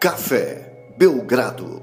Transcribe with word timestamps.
Café 0.00 0.94
Belgrado. 0.96 1.82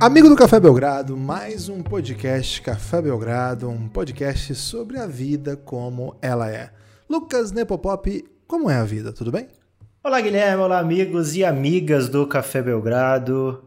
Amigo 0.00 0.26
do 0.26 0.34
Café 0.34 0.58
Belgrado, 0.58 1.18
mais 1.18 1.68
um 1.68 1.82
podcast 1.82 2.62
Café 2.62 3.02
Belgrado, 3.02 3.68
um 3.68 3.86
podcast 3.90 4.54
sobre 4.54 4.98
a 4.98 5.06
vida 5.06 5.54
como 5.54 6.16
ela 6.22 6.50
é. 6.50 6.70
Lucas 7.06 7.52
Nepopop, 7.52 8.24
como 8.46 8.70
é 8.70 8.76
a 8.76 8.84
vida? 8.84 9.12
Tudo 9.12 9.30
bem? 9.30 9.48
Olá, 10.02 10.18
Guilherme. 10.22 10.62
Olá, 10.62 10.78
amigos 10.78 11.36
e 11.36 11.44
amigas 11.44 12.08
do 12.08 12.26
Café 12.26 12.62
Belgrado. 12.62 13.62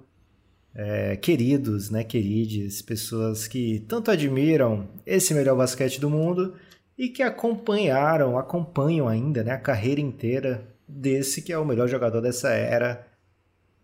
É, 0.74 1.16
queridos, 1.18 1.92
né, 1.92 2.04
querides, 2.04 2.82
pessoas 2.82 3.48
que 3.48 3.86
tanto 3.88 4.10
admiram 4.10 4.88
esse 5.06 5.32
melhor 5.32 5.56
basquete 5.56 6.02
do 6.02 6.10
mundo 6.10 6.56
e 6.98 7.08
que 7.08 7.22
acompanharam, 7.22 8.36
acompanham 8.36 9.08
ainda, 9.08 9.44
né, 9.44 9.52
a 9.52 9.60
carreira 9.60 10.02
inteira 10.02 10.68
desse 10.88 11.44
que 11.44 11.54
é 11.54 11.58
o 11.60 11.64
melhor 11.64 11.88
jogador 11.88 12.20
dessa 12.20 12.50
era. 12.50 13.08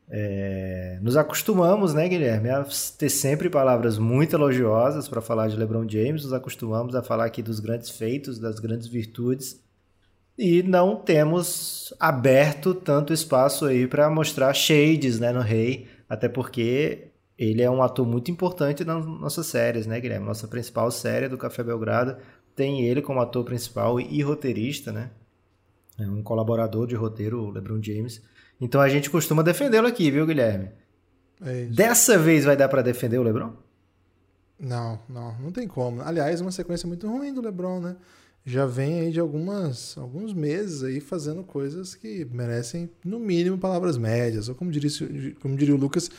É, 0.07 0.99
nos 1.01 1.17
acostumamos, 1.17 1.93
né, 1.93 2.07
Guilherme, 2.07 2.49
a 2.49 2.65
ter 2.97 3.09
sempre 3.09 3.49
palavras 3.49 3.97
muito 3.97 4.35
elogiosas 4.35 5.07
para 5.07 5.21
falar 5.21 5.47
de 5.47 5.57
LeBron 5.57 5.87
James, 5.89 6.23
nos 6.23 6.33
acostumamos 6.33 6.95
a 6.95 7.01
falar 7.01 7.25
aqui 7.25 7.41
dos 7.41 7.59
grandes 7.59 7.89
feitos, 7.89 8.37
das 8.37 8.59
grandes 8.59 8.87
virtudes, 8.87 9.59
e 10.37 10.61
não 10.61 10.95
temos 10.95 11.93
aberto 11.99 12.73
tanto 12.73 13.13
espaço 13.13 13.65
aí 13.65 13.87
para 13.87 14.09
mostrar 14.09 14.53
shades, 14.53 15.19
né, 15.19 15.31
no 15.31 15.41
Rei, 15.41 15.87
até 16.07 16.29
porque 16.29 17.07
ele 17.37 17.61
é 17.61 17.69
um 17.69 17.81
ator 17.81 18.05
muito 18.05 18.29
importante 18.29 18.85
nas 18.85 19.05
nossas 19.05 19.47
séries, 19.47 19.87
né, 19.87 19.99
Guilherme? 19.99 20.25
Nossa 20.25 20.47
principal 20.47 20.91
série 20.91 21.27
do 21.27 21.37
Café 21.37 21.63
Belgrado 21.63 22.17
tem 22.55 22.85
ele 22.85 23.01
como 23.01 23.19
ator 23.19 23.43
principal 23.43 23.99
e 23.99 24.21
roteirista, 24.21 24.91
né? 24.91 25.09
É 25.99 26.03
um 26.03 26.21
colaborador 26.21 26.87
de 26.87 26.95
roteiro, 26.95 27.41
o 27.41 27.51
LeBron 27.51 27.81
James. 27.81 28.21
Então 28.59 28.81
a 28.81 28.89
gente 28.89 29.09
costuma 29.09 29.43
defendê-lo 29.43 29.87
aqui, 29.87 30.09
viu, 30.09 30.25
Guilherme? 30.25 30.69
É 31.45 31.65
Dessa 31.65 32.17
vez 32.17 32.45
vai 32.45 32.55
dar 32.55 32.69
para 32.69 32.81
defender 32.81 33.17
o 33.17 33.23
LeBron? 33.23 33.53
Não, 34.59 34.99
não, 35.09 35.35
não 35.39 35.51
tem 35.51 35.67
como. 35.67 36.01
Aliás, 36.01 36.39
uma 36.39 36.51
sequência 36.51 36.87
muito 36.87 37.07
ruim 37.07 37.33
do 37.33 37.41
LeBron, 37.41 37.79
né? 37.81 37.95
Já 38.45 38.65
vem 38.65 38.99
aí 39.01 39.11
de 39.11 39.19
algumas, 39.19 39.97
alguns 39.97 40.31
meses 40.31 40.83
aí 40.83 40.99
fazendo 41.01 41.43
coisas 41.43 41.95
que 41.95 42.25
merecem, 42.31 42.89
no 43.03 43.19
mínimo, 43.19 43.57
palavras 43.57 43.97
médias. 43.97 44.47
Ou 44.47 44.55
como 44.55 44.71
diria, 44.71 44.89
como 45.41 45.57
diria 45.57 45.73
o 45.73 45.77
Lucas, 45.77 46.09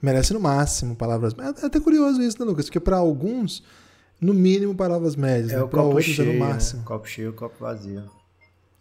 merece 0.00 0.32
no 0.32 0.40
máximo 0.40 0.96
palavras 0.96 1.34
médias. 1.34 1.62
É 1.62 1.66
até 1.66 1.78
curioso 1.78 2.22
isso, 2.22 2.38
né, 2.40 2.46
Lucas? 2.46 2.64
Porque 2.66 2.80
para 2.80 2.96
alguns, 2.96 3.62
no 4.20 4.32
mínimo, 4.32 4.74
palavras 4.74 5.14
médias. 5.14 5.52
É 5.52 5.60
né? 5.60 5.66
Para 5.66 5.82
outros 5.82 6.06
cheio, 6.06 6.30
é 6.30 6.32
no 6.32 6.38
máximo. 6.38 6.80
Né? 6.80 6.86
Copo 6.86 7.06
cheio, 7.06 7.32
copo 7.34 7.56
vazio. 7.60 8.02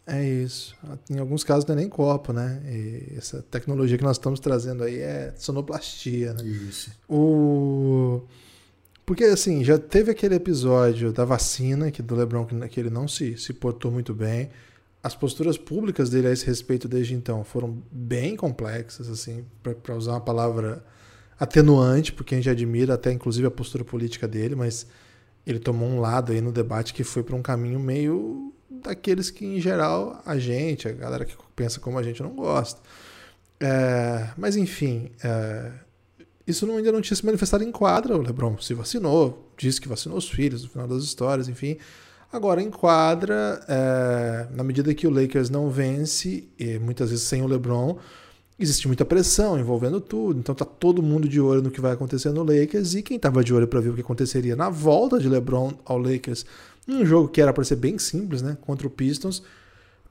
É 0.06 0.23
isso. 0.23 0.76
Em 1.09 1.18
alguns 1.18 1.44
casos 1.44 1.66
não 1.66 1.73
é 1.76 1.78
nem 1.78 1.90
copo, 1.90 2.34
né? 2.34 2.62
E 2.66 3.18
essa 3.18 3.42
tecnologia 3.42 3.98
que 3.98 4.04
nós 4.04 4.18
estamos 4.18 4.40
trazendo 4.40 4.84
aí 4.84 5.00
é 5.00 5.34
sonoplastia, 5.38 6.34
né? 6.34 6.44
Isso. 6.44 6.92
O... 7.08 8.22
Porque, 9.06 9.23
assim, 9.26 9.64
já 9.64 9.78
teve 9.78 10.12
aquele 10.12 10.36
episódio 10.36 11.12
da 11.12 11.26
vacina, 11.26 11.92
que 11.92 12.02
do 12.02 12.16
LeBron, 12.16 12.45
que 12.70 12.80
ele 12.80 12.90
não 12.90 13.08
se, 13.08 13.38
se 13.38 13.54
portou 13.54 13.92
muito 13.92 14.14
bem. 14.14 14.50
As 15.02 15.16
posturas 15.16 15.58
públicas 15.58 16.10
dele 16.10 16.28
a 16.28 16.32
esse 16.32 16.45
respeito 16.45 16.88
desde 16.88 17.14
então 17.14 17.44
foram 17.44 17.82
bem 17.92 18.36
complexas, 18.36 19.10
assim, 19.10 19.45
para 19.82 19.95
usar 19.95 20.12
uma 20.12 20.22
palavra 20.22 20.84
atenuante, 21.38 22.14
porque 22.14 22.36
a 22.36 22.38
gente 22.38 22.50
admira 22.50 22.94
até 22.94 23.12
inclusive 23.12 23.45
a 23.45 23.52
postura 23.52 23.84
política 23.84 24.28
dele, 24.28 24.56
mas 24.56 24.88
ele 25.45 25.60
tomou 25.60 25.90
um 25.90 26.00
lado 26.00 26.32
aí 26.32 26.40
no 26.40 26.54
debate 26.54 26.94
que 26.94 27.04
foi 27.04 27.22
para 27.22 27.36
um 27.36 27.42
caminho 27.42 27.80
meio 27.80 28.53
daqueles 28.82 29.30
que, 29.30 29.46
em 29.46 29.60
geral, 29.60 30.22
a 30.26 30.38
gente, 30.38 30.88
a 30.88 30.92
galera 30.92 31.26
que 31.26 31.36
pensa 31.56 31.80
como 31.80 31.98
a 32.00 32.04
gente, 32.04 32.23
não 32.23 32.36
gosta. 32.36 32.82
É, 33.60 34.30
mas, 34.38 34.56
enfim, 34.56 35.11
é, 35.23 35.72
isso 36.45 36.67
não, 36.67 36.78
ainda 36.78 36.92
não 36.92 37.02
tinha 37.02 37.16
se 37.16 37.26
manifestado 37.26 37.64
em 37.64 37.72
quadra. 37.72 38.17
O 38.17 38.22
LeBron 38.22 38.58
se 38.60 38.73
vacinou, 38.73 39.52
disse 39.58 39.80
que 39.80 39.88
vacinou 39.88 40.17
os 40.17 40.30
filhos 40.30 40.64
no 40.64 40.70
final 40.70 40.88
das 40.88 41.04
histórias, 41.04 41.48
enfim. 41.48 41.78
Agora, 42.32 42.62
em 42.62 42.72
quadra, 42.72 43.64
é, 43.67 44.48
na 44.56 44.64
medida 44.64 44.94
que 44.94 45.06
o 45.06 45.12
Lakers 45.12 45.50
não 45.50 45.70
vence, 45.70 46.50
e 46.58 46.80
muitas 46.80 47.12
vezes 47.12 47.26
sem 47.26 47.44
o 47.44 47.48
LeBron, 47.48 47.98
existe 48.60 48.88
muita 48.88 49.06
pressão 49.06 49.60
envolvendo 49.60 50.02
tudo. 50.02 50.39
Então 50.39 50.56
tá 50.56 50.66
todo 50.66 51.02
mundo 51.02 51.28
de 51.28 51.39
olho 51.39 51.62
no 51.62 51.72
que 51.72 51.82
vai 51.82 51.92
acontecer 51.92 52.32
no 52.32 52.44
Lakers. 52.44 52.95
E 52.95 53.02
quem 53.02 53.17
estava 53.17 53.44
de 53.44 53.54
olho 53.54 53.67
para 53.67 53.80
ver 53.80 53.89
o 53.89 53.94
que 53.94 54.02
aconteceria 54.02 54.56
na 54.56 54.70
volta 54.70 55.20
de 55.20 55.30
LeBron 55.30 55.73
ao 55.86 55.98
Lakers 55.98 56.45
um 56.88 57.05
jogo 57.05 57.30
que 57.30 57.42
era 57.42 57.54
para 57.54 57.64
ser 57.64 57.77
bem 57.77 57.98
simples, 57.98 58.42
né? 58.42 58.58
Contra 58.61 58.86
o 58.86 58.89
Pistons, 58.89 59.44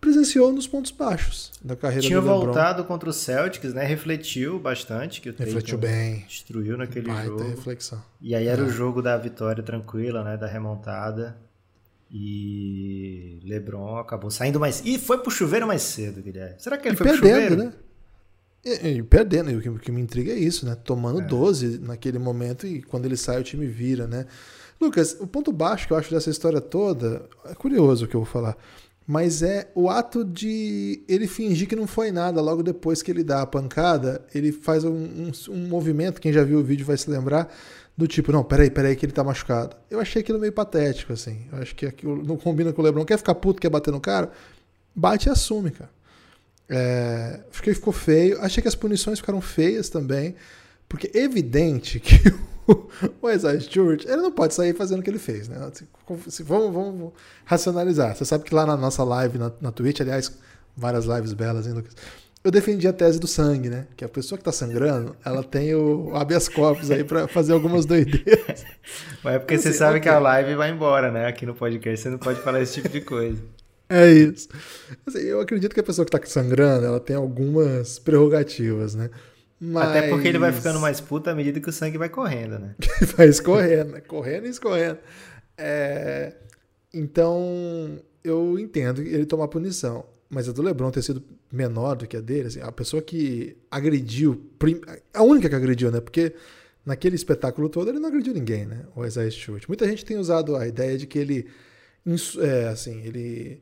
presenciou 0.00 0.52
nos 0.52 0.66
pontos 0.66 0.90
baixos 0.90 1.52
da 1.62 1.76
carreira 1.76 2.06
Tinha 2.06 2.20
do 2.20 2.26
LeBron. 2.26 2.46
voltado 2.46 2.84
contra 2.84 3.08
o 3.08 3.12
Celtics, 3.12 3.72
né? 3.72 3.84
Refletiu 3.84 4.58
bastante 4.58 5.20
que 5.20 5.30
o 5.30 5.34
Refletiu 5.36 5.78
bem. 5.78 6.24
destruiu 6.26 6.76
naquele 6.76 7.06
Baita 7.06 7.28
jogo. 7.28 7.42
reflexão. 7.44 8.02
E 8.20 8.34
aí 8.34 8.46
era 8.48 8.62
é. 8.62 8.64
o 8.64 8.68
jogo 8.68 9.00
da 9.00 9.16
vitória 9.16 9.62
tranquila, 9.62 10.24
né? 10.24 10.36
Da 10.36 10.46
remontada. 10.46 11.36
E 12.10 13.38
LeBron 13.44 13.96
acabou 13.96 14.30
saindo 14.30 14.60
mais. 14.60 14.82
E 14.84 14.98
foi 14.98 15.18
pro 15.18 15.30
chuveiro 15.30 15.66
mais 15.66 15.82
cedo, 15.82 16.20
Guilherme. 16.20 16.56
Será 16.58 16.76
que 16.76 16.88
ele 16.88 16.94
e 16.94 16.98
foi 16.98 17.06
perdendo, 17.06 17.30
pro 17.30 17.42
chuveiro? 17.42 17.64
né? 17.64 17.72
E, 18.64 18.88
e 18.88 19.02
perdendo, 19.02 19.50
e 19.50 19.56
o 19.56 19.60
que, 19.60 19.68
o 19.68 19.78
que, 19.78 19.90
me 19.90 20.00
intriga 20.00 20.32
é 20.32 20.38
isso, 20.38 20.66
né? 20.66 20.74
Tomando 20.74 21.20
é. 21.20 21.24
12 21.24 21.78
naquele 21.78 22.18
momento 22.18 22.66
e 22.66 22.82
quando 22.82 23.06
ele 23.06 23.16
sai 23.16 23.40
o 23.40 23.44
time 23.44 23.66
vira, 23.66 24.06
né? 24.06 24.26
Lucas, 24.84 25.16
o 25.20 25.26
ponto 25.26 25.52
baixo 25.52 25.86
que 25.86 25.92
eu 25.92 25.96
acho 25.96 26.10
dessa 26.10 26.30
história 26.30 26.60
toda, 26.60 27.28
é 27.46 27.54
curioso 27.54 28.04
o 28.04 28.08
que 28.08 28.16
eu 28.16 28.20
vou 28.20 28.30
falar, 28.30 28.56
mas 29.06 29.42
é 29.42 29.70
o 29.74 29.88
ato 29.90 30.24
de 30.24 31.02
ele 31.08 31.26
fingir 31.26 31.68
que 31.68 31.76
não 31.76 31.86
foi 31.86 32.10
nada 32.10 32.40
logo 32.40 32.62
depois 32.62 33.02
que 33.02 33.10
ele 33.10 33.24
dá 33.24 33.42
a 33.42 33.46
pancada, 33.46 34.24
ele 34.34 34.52
faz 34.52 34.84
um, 34.84 34.90
um, 34.90 35.32
um 35.50 35.68
movimento, 35.68 36.20
quem 36.20 36.32
já 36.32 36.44
viu 36.44 36.58
o 36.58 36.64
vídeo 36.64 36.86
vai 36.86 36.96
se 36.96 37.10
lembrar, 37.10 37.52
do 37.96 38.06
tipo, 38.06 38.32
não, 38.32 38.42
peraí, 38.42 38.70
peraí, 38.70 38.96
que 38.96 39.04
ele 39.04 39.12
tá 39.12 39.22
machucado. 39.22 39.76
Eu 39.90 40.00
achei 40.00 40.22
aquilo 40.22 40.38
meio 40.38 40.52
patético, 40.52 41.12
assim. 41.12 41.46
Eu 41.52 41.58
acho 41.58 41.74
que 41.74 41.84
aquilo 41.84 42.22
não 42.24 42.36
combina 42.36 42.72
com 42.72 42.80
o 42.80 42.84
Lebron. 42.84 43.04
Quer 43.04 43.18
ficar 43.18 43.34
puto, 43.34 43.60
quer 43.60 43.68
bater 43.68 43.90
no 43.90 44.00
cara? 44.00 44.32
Bate 44.94 45.28
e 45.28 45.30
assume, 45.30 45.70
cara. 45.70 45.90
É, 46.68 47.40
fiquei, 47.50 47.74
ficou 47.74 47.92
feio. 47.92 48.40
Achei 48.40 48.62
que 48.62 48.68
as 48.68 48.74
punições 48.74 49.18
ficaram 49.18 49.42
feias 49.42 49.90
também. 49.90 50.34
Porque 50.88 51.10
é 51.14 51.22
evidente 51.22 52.00
que 52.00 52.14
o 53.20 53.30
Isaiah 53.30 53.60
Stewart, 53.60 54.04
ele 54.04 54.22
não 54.22 54.32
pode 54.32 54.54
sair 54.54 54.74
fazendo 54.74 55.00
o 55.00 55.02
que 55.02 55.10
ele 55.10 55.18
fez, 55.18 55.48
né? 55.48 55.58
Se, 56.28 56.42
vamos, 56.42 56.72
vamos 56.72 57.12
racionalizar. 57.44 58.14
Você 58.16 58.24
sabe 58.24 58.44
que 58.44 58.54
lá 58.54 58.64
na 58.66 58.76
nossa 58.76 59.02
live 59.04 59.38
na, 59.38 59.52
na 59.60 59.72
Twitch, 59.72 60.00
aliás, 60.00 60.32
várias 60.76 61.04
lives 61.04 61.32
belas, 61.32 61.66
hein, 61.66 61.74
Lucas? 61.74 61.94
Eu 62.44 62.50
defendi 62.50 62.88
a 62.88 62.92
tese 62.92 63.20
do 63.20 63.28
sangue, 63.28 63.68
né? 63.68 63.86
Que 63.96 64.04
a 64.04 64.08
pessoa 64.08 64.36
que 64.36 64.42
tá 64.42 64.50
sangrando, 64.50 65.14
ela 65.24 65.44
tem 65.44 65.74
o 65.76 66.14
habeas 66.16 66.48
corpus 66.48 66.90
aí 66.90 67.04
para 67.04 67.28
fazer 67.28 67.52
algumas 67.52 67.86
doideiras. 67.86 68.64
Mas 69.22 69.34
é 69.34 69.38
porque 69.38 69.56
você 69.56 69.72
sabe 69.72 70.00
que 70.00 70.08
a 70.08 70.18
live 70.18 70.56
vai 70.56 70.70
embora, 70.70 71.12
né? 71.12 71.26
Aqui 71.26 71.46
no 71.46 71.54
podcast 71.54 72.02
você 72.02 72.10
não 72.10 72.18
pode 72.18 72.40
falar 72.40 72.60
esse 72.60 72.74
tipo 72.74 72.88
de 72.88 73.00
coisa. 73.00 73.40
É 73.94 74.10
isso. 74.10 74.48
Assim, 75.06 75.18
eu 75.18 75.38
acredito 75.38 75.74
que 75.74 75.80
a 75.80 75.82
pessoa 75.82 76.06
que 76.06 76.10
tá 76.10 76.18
sangrando, 76.24 76.86
ela 76.86 76.98
tem 76.98 77.14
algumas 77.14 77.98
prerrogativas, 77.98 78.94
né? 78.94 79.10
Mas... 79.64 79.90
Até 79.90 80.08
porque 80.08 80.26
ele 80.26 80.40
vai 80.40 80.50
ficando 80.50 80.80
mais 80.80 81.00
puto 81.00 81.30
à 81.30 81.34
medida 81.36 81.60
que 81.60 81.68
o 81.68 81.72
sangue 81.72 81.96
vai 81.96 82.08
correndo, 82.08 82.58
né? 82.58 82.74
vai 83.16 83.28
escorrendo, 83.28 83.92
né? 83.92 84.00
correndo 84.00 84.46
e 84.48 84.50
escorrendo. 84.50 84.98
É... 85.56 86.32
Então, 86.92 88.00
eu 88.24 88.58
entendo 88.58 89.00
ele 89.00 89.24
tomar 89.24 89.46
punição. 89.46 90.04
Mas 90.28 90.48
a 90.48 90.52
do 90.52 90.62
LeBron 90.62 90.90
ter 90.90 91.02
sido 91.02 91.22
menor 91.52 91.94
do 91.94 92.08
que 92.08 92.16
a 92.16 92.20
dele, 92.20 92.48
assim, 92.48 92.60
a 92.60 92.72
pessoa 92.72 93.00
que 93.00 93.56
agrediu, 93.70 94.50
a 95.14 95.22
única 95.22 95.48
que 95.48 95.54
agrediu, 95.54 95.92
né? 95.92 96.00
Porque 96.00 96.34
naquele 96.84 97.14
espetáculo 97.14 97.68
todo 97.68 97.88
ele 97.88 98.00
não 98.00 98.08
agrediu 98.08 98.34
ninguém, 98.34 98.66
né? 98.66 98.84
O 98.96 99.04
Isaiah 99.04 99.30
Stewart. 99.30 99.68
Muita 99.68 99.86
gente 99.86 100.04
tem 100.04 100.16
usado 100.16 100.56
a 100.56 100.66
ideia 100.66 100.98
de 100.98 101.06
que 101.06 101.18
ele, 101.20 101.46
é, 102.40 102.66
assim, 102.66 103.00
ele 103.04 103.60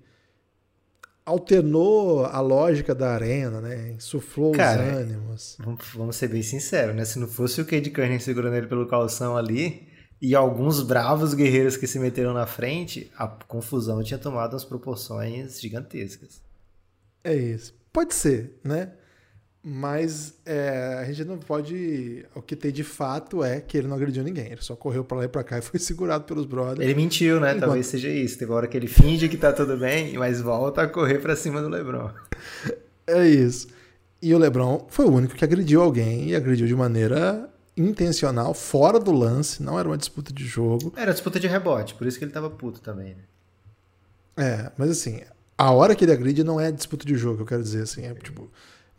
alternou 1.30 2.24
a 2.26 2.40
lógica 2.40 2.94
da 2.94 3.12
arena, 3.12 3.60
né? 3.60 3.92
Insuflou 3.92 4.52
Cara, 4.52 4.82
os 4.82 4.88
ânimos. 4.88 5.58
Vamos 5.94 6.16
ser 6.16 6.28
bem 6.28 6.42
sinceros, 6.42 6.94
né? 6.94 7.04
Se 7.04 7.18
não 7.18 7.28
fosse 7.28 7.60
o 7.60 7.64
Cade 7.64 7.90
Cunningham 7.90 8.18
segurando 8.18 8.56
ele 8.56 8.66
pelo 8.66 8.86
calção 8.86 9.36
ali 9.36 9.88
e 10.20 10.34
alguns 10.34 10.82
bravos 10.82 11.32
guerreiros 11.32 11.76
que 11.76 11.86
se 11.86 11.98
meteram 11.98 12.34
na 12.34 12.46
frente, 12.46 13.10
a 13.16 13.26
confusão 13.26 14.02
tinha 14.02 14.18
tomado 14.18 14.52
umas 14.52 14.64
proporções 14.64 15.60
gigantescas. 15.60 16.42
É 17.22 17.34
isso. 17.34 17.74
Pode 17.92 18.12
ser, 18.14 18.58
né? 18.64 18.92
Mas 19.62 20.34
é, 20.46 20.96
a 21.00 21.04
gente 21.04 21.24
não 21.24 21.36
pode. 21.36 22.24
O 22.34 22.40
que 22.40 22.56
tem 22.56 22.72
de 22.72 22.82
fato 22.82 23.44
é 23.44 23.60
que 23.60 23.76
ele 23.76 23.88
não 23.88 23.96
agrediu 23.96 24.24
ninguém. 24.24 24.46
Ele 24.46 24.62
só 24.62 24.74
correu 24.74 25.04
para 25.04 25.18
lá 25.18 25.24
e 25.24 25.28
pra 25.28 25.44
cá 25.44 25.58
e 25.58 25.62
foi 25.62 25.78
segurado 25.80 26.24
pelos 26.24 26.46
brothers. 26.46 26.80
Ele 26.80 26.94
mentiu, 26.94 27.38
né? 27.38 27.50
Enquanto... 27.50 27.60
Talvez 27.60 27.86
seja 27.86 28.08
isso. 28.08 28.38
Teve 28.38 28.52
hora 28.52 28.66
que 28.66 28.76
ele 28.76 28.86
finge 28.86 29.28
que 29.28 29.36
tá 29.36 29.52
tudo 29.52 29.76
bem, 29.76 30.16
mas 30.16 30.40
volta 30.40 30.82
a 30.82 30.88
correr 30.88 31.18
para 31.18 31.36
cima 31.36 31.60
do 31.60 31.68
Lebron. 31.68 32.10
É 33.06 33.26
isso. 33.26 33.66
E 34.22 34.32
o 34.32 34.38
Lebron 34.38 34.86
foi 34.88 35.04
o 35.04 35.10
único 35.10 35.34
que 35.34 35.42
agrediu 35.42 35.82
alguém 35.82 36.28
e 36.28 36.36
agrediu 36.36 36.64
de 36.64 36.76
maneira 36.76 37.50
intencional, 37.76 38.54
fora 38.54 39.00
do 39.00 39.10
lance. 39.10 39.60
Não 39.60 39.76
era 39.76 39.88
uma 39.88 39.98
disputa 39.98 40.32
de 40.32 40.44
jogo. 40.44 40.92
Era 40.96 41.10
disputa 41.10 41.40
de 41.40 41.48
rebote, 41.48 41.94
por 41.96 42.06
isso 42.06 42.16
que 42.16 42.24
ele 42.24 42.30
tava 42.30 42.48
puto 42.48 42.80
também, 42.80 43.16
né? 43.16 43.24
É, 44.36 44.70
mas 44.76 44.90
assim, 44.90 45.22
a 45.58 45.72
hora 45.72 45.96
que 45.96 46.04
ele 46.04 46.12
agride 46.12 46.44
não 46.44 46.60
é 46.60 46.70
disputa 46.70 47.04
de 47.04 47.16
jogo, 47.16 47.42
eu 47.42 47.46
quero 47.46 47.64
dizer 47.64 47.82
assim. 47.82 48.04
É 48.04 48.14
tipo 48.14 48.48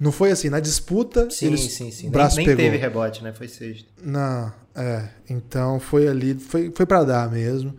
Não 0.02 0.12
foi 0.12 0.32
assim, 0.32 0.50
na 0.50 0.60
disputa, 0.60 1.30
Sim, 1.30 1.46
eles, 1.46 1.62
sim, 1.62 1.92
sim. 1.92 2.08
o 2.08 2.10
braço 2.10 2.38
nem, 2.38 2.48
nem 2.48 2.56
pegou. 2.56 2.72
teve 2.72 2.82
rebote, 2.82 3.24
né? 3.24 3.32
Foi 3.32 3.48
sexta. 3.48 3.88
Não, 4.04 4.52
é. 4.74 5.08
Então 5.30 5.80
foi 5.80 6.08
ali, 6.08 6.34
foi, 6.34 6.72
foi 6.72 6.88
para 6.88 7.04
dar 7.04 7.30
mesmo. 7.30 7.76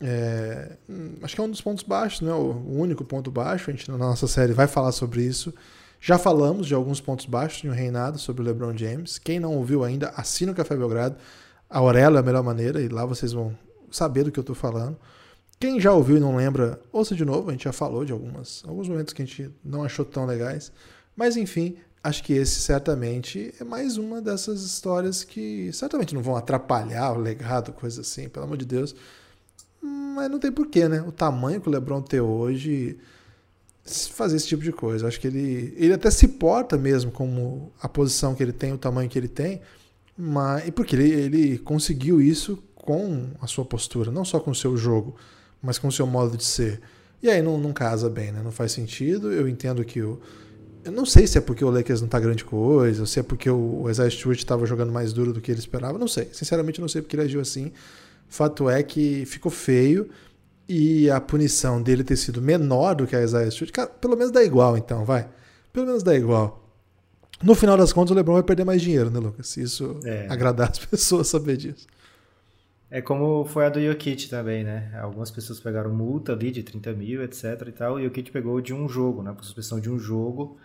É, 0.00 0.72
acho 1.22 1.36
que 1.36 1.40
é 1.40 1.44
um 1.44 1.48
dos 1.48 1.60
pontos 1.60 1.84
baixos, 1.84 2.22
né? 2.22 2.32
O 2.32 2.50
o 2.66 2.80
único 2.80 3.04
ponto 3.04 3.30
baixo. 3.30 3.70
A 3.70 3.72
gente 3.72 3.88
na 3.88 3.96
nossa 3.96 4.26
série 4.26 4.52
vai 4.52 4.66
falar 4.66 4.90
sobre 4.90 5.22
isso. 5.22 5.54
Já 6.00 6.18
falamos 6.18 6.66
de 6.66 6.74
alguns 6.74 7.00
pontos 7.00 7.26
baixos 7.26 7.62
no 7.62 7.72
reinado 7.72 8.18
sobre 8.18 8.42
o 8.42 8.44
LeBron 8.44 8.76
James. 8.76 9.18
Quem 9.20 9.38
não 9.38 9.54
ouviu 9.54 9.84
ainda, 9.84 10.12
assina 10.16 10.50
o 10.50 10.54
Café 10.56 10.74
Belgrado. 10.74 11.14
A 11.70 11.78
Aurelo 11.78 12.16
é 12.16 12.18
a 12.18 12.22
melhor 12.24 12.42
maneira 12.42 12.80
e 12.82 12.88
lá 12.88 13.06
vocês 13.06 13.32
vão 13.32 13.56
saber 13.88 14.24
do 14.24 14.32
que 14.32 14.40
eu 14.40 14.42
tô 14.42 14.52
falando. 14.52 14.96
Quem 15.60 15.80
já 15.80 15.92
ouviu 15.92 16.16
e 16.16 16.20
não 16.20 16.34
lembra, 16.34 16.80
ouça 16.90 17.14
de 17.14 17.24
novo. 17.24 17.50
A 17.50 17.52
gente 17.52 17.62
já 17.62 17.72
falou 17.72 18.04
de 18.04 18.10
algumas, 18.10 18.64
alguns 18.66 18.88
momentos 18.88 19.14
que 19.14 19.22
a 19.22 19.24
gente 19.24 19.48
não 19.64 19.84
achou 19.84 20.04
tão 20.04 20.26
legais. 20.26 20.72
Mas 21.16 21.36
enfim, 21.36 21.76
acho 22.02 22.22
que 22.22 22.32
esse 22.32 22.60
certamente 22.60 23.54
é 23.60 23.64
mais 23.64 23.96
uma 23.96 24.20
dessas 24.20 24.62
histórias 24.62 25.24
que 25.24 25.72
certamente 25.72 26.14
não 26.14 26.22
vão 26.22 26.36
atrapalhar 26.36 27.12
o 27.12 27.18
legado, 27.18 27.72
coisa 27.72 28.00
assim, 28.00 28.28
pelo 28.28 28.46
amor 28.46 28.56
de 28.56 28.64
Deus. 28.64 28.94
Mas 29.80 30.30
não 30.30 30.38
tem 30.38 30.52
porquê, 30.52 30.88
né? 30.88 31.02
O 31.02 31.12
tamanho 31.12 31.60
que 31.60 31.68
o 31.68 31.72
LeBron 31.72 32.02
tem 32.02 32.20
hoje 32.20 32.98
fazer 33.84 34.36
esse 34.36 34.46
tipo 34.46 34.62
de 34.62 34.72
coisa. 34.72 35.08
Acho 35.08 35.20
que 35.20 35.26
ele, 35.26 35.74
ele 35.76 35.92
até 35.92 36.10
se 36.10 36.28
porta 36.28 36.76
mesmo 36.76 37.10
como 37.10 37.72
a 37.80 37.88
posição 37.88 38.34
que 38.34 38.42
ele 38.42 38.52
tem, 38.52 38.72
o 38.72 38.78
tamanho 38.78 39.08
que 39.08 39.18
ele 39.18 39.28
tem, 39.28 39.60
mas 40.16 40.68
e 40.68 40.72
porque 40.72 40.94
ele, 40.94 41.10
ele 41.10 41.58
conseguiu 41.58 42.20
isso 42.20 42.62
com 42.74 43.30
a 43.40 43.46
sua 43.46 43.64
postura, 43.64 44.10
não 44.10 44.24
só 44.24 44.40
com 44.40 44.50
o 44.50 44.54
seu 44.54 44.76
jogo, 44.76 45.16
mas 45.60 45.78
com 45.78 45.88
o 45.88 45.92
seu 45.92 46.06
modo 46.06 46.36
de 46.36 46.44
ser. 46.44 46.80
E 47.22 47.30
aí 47.30 47.40
não, 47.40 47.56
não 47.56 47.72
casa 47.72 48.10
bem, 48.10 48.32
né? 48.32 48.42
Não 48.42 48.50
faz 48.50 48.72
sentido. 48.72 49.32
Eu 49.32 49.48
entendo 49.48 49.84
que 49.84 50.02
o. 50.02 50.20
Eu 50.84 50.90
não 50.92 51.06
sei 51.06 51.26
se 51.26 51.38
é 51.38 51.40
porque 51.40 51.64
o 51.64 51.70
Lakers 51.70 52.00
não 52.00 52.08
tá 52.08 52.18
grande 52.18 52.44
coisa, 52.44 53.02
ou 53.02 53.06
se 53.06 53.20
é 53.20 53.22
porque 53.22 53.48
o 53.48 53.88
Isaiah 53.88 54.10
Stewart 54.10 54.38
estava 54.38 54.66
jogando 54.66 54.90
mais 54.92 55.12
duro 55.12 55.32
do 55.32 55.40
que 55.40 55.50
ele 55.50 55.60
esperava. 55.60 55.96
Não 55.98 56.08
sei. 56.08 56.28
Sinceramente, 56.32 56.80
não 56.80 56.88
sei 56.88 57.00
porque 57.02 57.14
ele 57.14 57.22
agiu 57.24 57.40
assim. 57.40 57.72
Fato 58.28 58.68
é 58.68 58.82
que 58.82 59.24
ficou 59.26 59.50
feio 59.52 60.08
e 60.68 61.08
a 61.10 61.20
punição 61.20 61.80
dele 61.82 62.02
ter 62.02 62.16
sido 62.16 62.40
menor 62.42 62.94
do 62.94 63.06
que 63.06 63.14
a 63.14 63.22
Isaiah 63.22 63.50
Stewart, 63.50 63.70
cara, 63.72 63.88
pelo 63.88 64.16
menos 64.16 64.32
dá 64.32 64.42
igual, 64.42 64.76
então, 64.76 65.04
vai. 65.04 65.28
Pelo 65.72 65.86
menos 65.86 66.02
dá 66.02 66.14
igual. 66.16 66.58
No 67.42 67.54
final 67.54 67.76
das 67.76 67.92
contas, 67.92 68.12
o 68.12 68.14
LeBron 68.14 68.34
vai 68.34 68.42
perder 68.42 68.64
mais 68.64 68.80
dinheiro, 68.80 69.10
né, 69.10 69.18
Lucas? 69.18 69.48
Se 69.48 69.62
isso 69.62 69.98
É. 70.04 70.26
agradar 70.30 70.70
as 70.70 70.78
pessoas 70.86 71.28
saber 71.28 71.56
disso. 71.56 71.86
É 72.90 73.00
como 73.00 73.44
foi 73.46 73.64
a 73.66 73.68
do 73.70 73.80
Jokic 73.80 74.28
também, 74.28 74.62
né? 74.64 74.92
Algumas 75.00 75.30
pessoas 75.30 75.58
pegaram 75.58 75.92
multa 75.92 76.32
ali 76.32 76.50
de 76.50 76.62
30 76.62 76.92
mil, 76.92 77.22
etc 77.22 77.44
e 77.66 77.72
tal, 77.72 77.98
e 77.98 78.02
o 78.02 78.04
Jokic 78.06 78.30
pegou 78.30 78.60
de 78.60 78.74
um 78.74 78.88
jogo, 78.88 79.22
né? 79.22 79.32
Por 79.32 79.44
suspensão 79.44 79.80
de 79.80 79.90
um 79.90 79.98
jogo, 79.98 80.58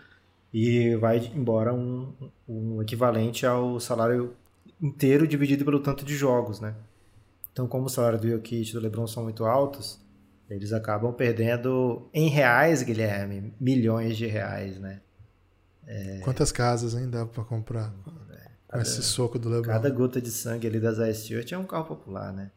e 0.52 0.96
vai 0.96 1.18
embora 1.34 1.74
um, 1.74 2.12
um 2.48 2.82
equivalente 2.82 3.44
ao 3.44 3.78
salário 3.78 4.34
inteiro 4.80 5.26
dividido 5.26 5.64
pelo 5.64 5.80
tanto 5.80 6.04
de 6.04 6.14
jogos, 6.16 6.60
né? 6.60 6.74
Então, 7.52 7.66
como 7.66 7.86
o 7.86 7.88
salário 7.88 8.18
do 8.18 8.28
Jokic 8.28 8.70
e 8.70 8.72
do 8.72 8.80
LeBron 8.80 9.06
são 9.06 9.24
muito 9.24 9.44
altos, 9.44 10.00
eles 10.48 10.72
acabam 10.72 11.12
perdendo 11.12 12.08
em 12.14 12.28
reais, 12.28 12.82
Guilherme, 12.82 13.52
milhões 13.60 14.16
de 14.16 14.26
reais, 14.26 14.78
né? 14.78 15.00
Quantas 16.22 16.52
casas, 16.52 16.94
hein, 16.94 17.08
dá 17.08 17.24
pra 17.26 17.42
comprar 17.44 17.92
com 18.70 18.78
esse 18.78 19.02
soco 19.02 19.38
do 19.38 19.48
LeBron? 19.48 19.72
Cada 19.72 19.90
gota 19.90 20.20
de 20.20 20.30
sangue 20.30 20.66
ali 20.66 20.78
das 20.78 20.98
Ice 20.98 21.24
Stewart 21.24 21.52
é 21.52 21.58
um 21.58 21.64
carro 21.64 21.86
popular, 21.86 22.32
né? 22.32 22.50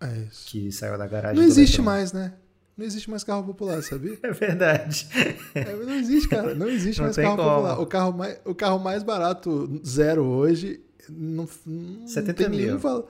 É 0.00 0.18
isso. 0.18 0.46
Que 0.48 0.70
saiu 0.70 0.98
da 0.98 1.06
garagem 1.06 1.36
Não 1.36 1.48
existe 1.48 1.78
LeBron. 1.78 1.84
mais, 1.92 2.12
né? 2.12 2.34
Não 2.78 2.86
existe 2.86 3.10
mais 3.10 3.24
carro 3.24 3.42
popular, 3.42 3.82
sabia? 3.82 4.16
É 4.22 4.30
verdade. 4.32 5.08
É, 5.54 5.74
não 5.74 5.94
existe, 5.94 6.28
cara. 6.28 6.54
Não 6.54 6.68
existe 6.68 6.98
Não 7.00 7.06
mais 7.06 7.16
carro 7.16 7.36
como. 7.36 7.48
popular. 7.50 7.80
O 7.80 7.86
carro, 7.86 8.12
mais, 8.16 8.40
o 8.44 8.54
carro 8.54 8.78
mais 8.78 9.02
barato, 9.02 9.80
zero 9.84 10.24
hoje, 10.24 10.80
não, 11.10 11.48
não 11.66 12.06
70 12.06 12.34
tem 12.34 12.48
ninguém 12.48 12.66
mil. 12.68 12.78
fala. 12.78 13.04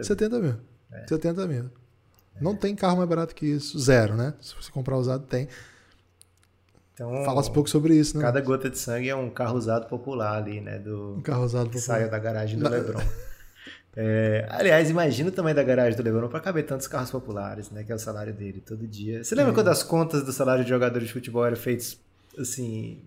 70 0.00 0.38
mil. 0.40 0.54
70 1.06 1.46
mil. 1.46 1.70
Não 2.40 2.56
tem 2.56 2.74
carro 2.74 2.96
mais 2.96 3.08
barato 3.08 3.34
que 3.34 3.44
isso. 3.44 3.78
Zero, 3.78 4.16
né? 4.16 4.32
Se 4.40 4.54
você 4.54 4.70
comprar 4.72 4.96
usado, 4.96 5.26
tem. 5.26 5.46
Então, 6.94 7.24
Fala-se 7.24 7.50
pouco 7.50 7.68
sobre 7.68 7.94
isso, 7.94 8.16
né? 8.16 8.22
cada 8.22 8.40
gota 8.40 8.68
de 8.70 8.78
sangue 8.78 9.08
é 9.08 9.16
um 9.16 9.28
carro 9.30 9.56
usado 9.56 9.86
popular 9.88 10.36
ali, 10.38 10.60
né? 10.60 10.78
Do, 10.78 11.16
Um 11.18 11.22
carro 11.22 11.44
usado 11.44 11.68
que 11.70 11.78
popular. 11.78 11.98
saiu 11.98 12.10
da 12.10 12.18
garagem 12.18 12.58
do 12.58 12.64
Na- 12.64 12.70
LeBron. 12.70 13.00
É, 13.94 14.46
aliás, 14.48 14.88
imagina 14.88 15.28
o 15.28 15.32
tamanho 15.32 15.54
da 15.54 15.62
garagem 15.62 15.96
do 15.96 16.02
LeBron 16.02 16.28
para 16.28 16.40
caber 16.40 16.64
tantos 16.64 16.86
carros 16.86 17.10
populares, 17.10 17.70
né? 17.70 17.84
Que 17.84 17.92
é 17.92 17.94
o 17.94 17.98
salário 17.98 18.32
dele 18.32 18.62
todo 18.64 18.86
dia. 18.86 19.22
Você 19.22 19.34
lembra 19.34 19.52
quando 19.52 19.68
as 19.68 19.82
contas 19.82 20.24
do 20.24 20.32
salário 20.32 20.64
de 20.64 20.70
jogador 20.70 21.00
de 21.00 21.12
futebol 21.12 21.44
eram 21.44 21.56
feitas 21.56 21.98
assim? 22.38 23.02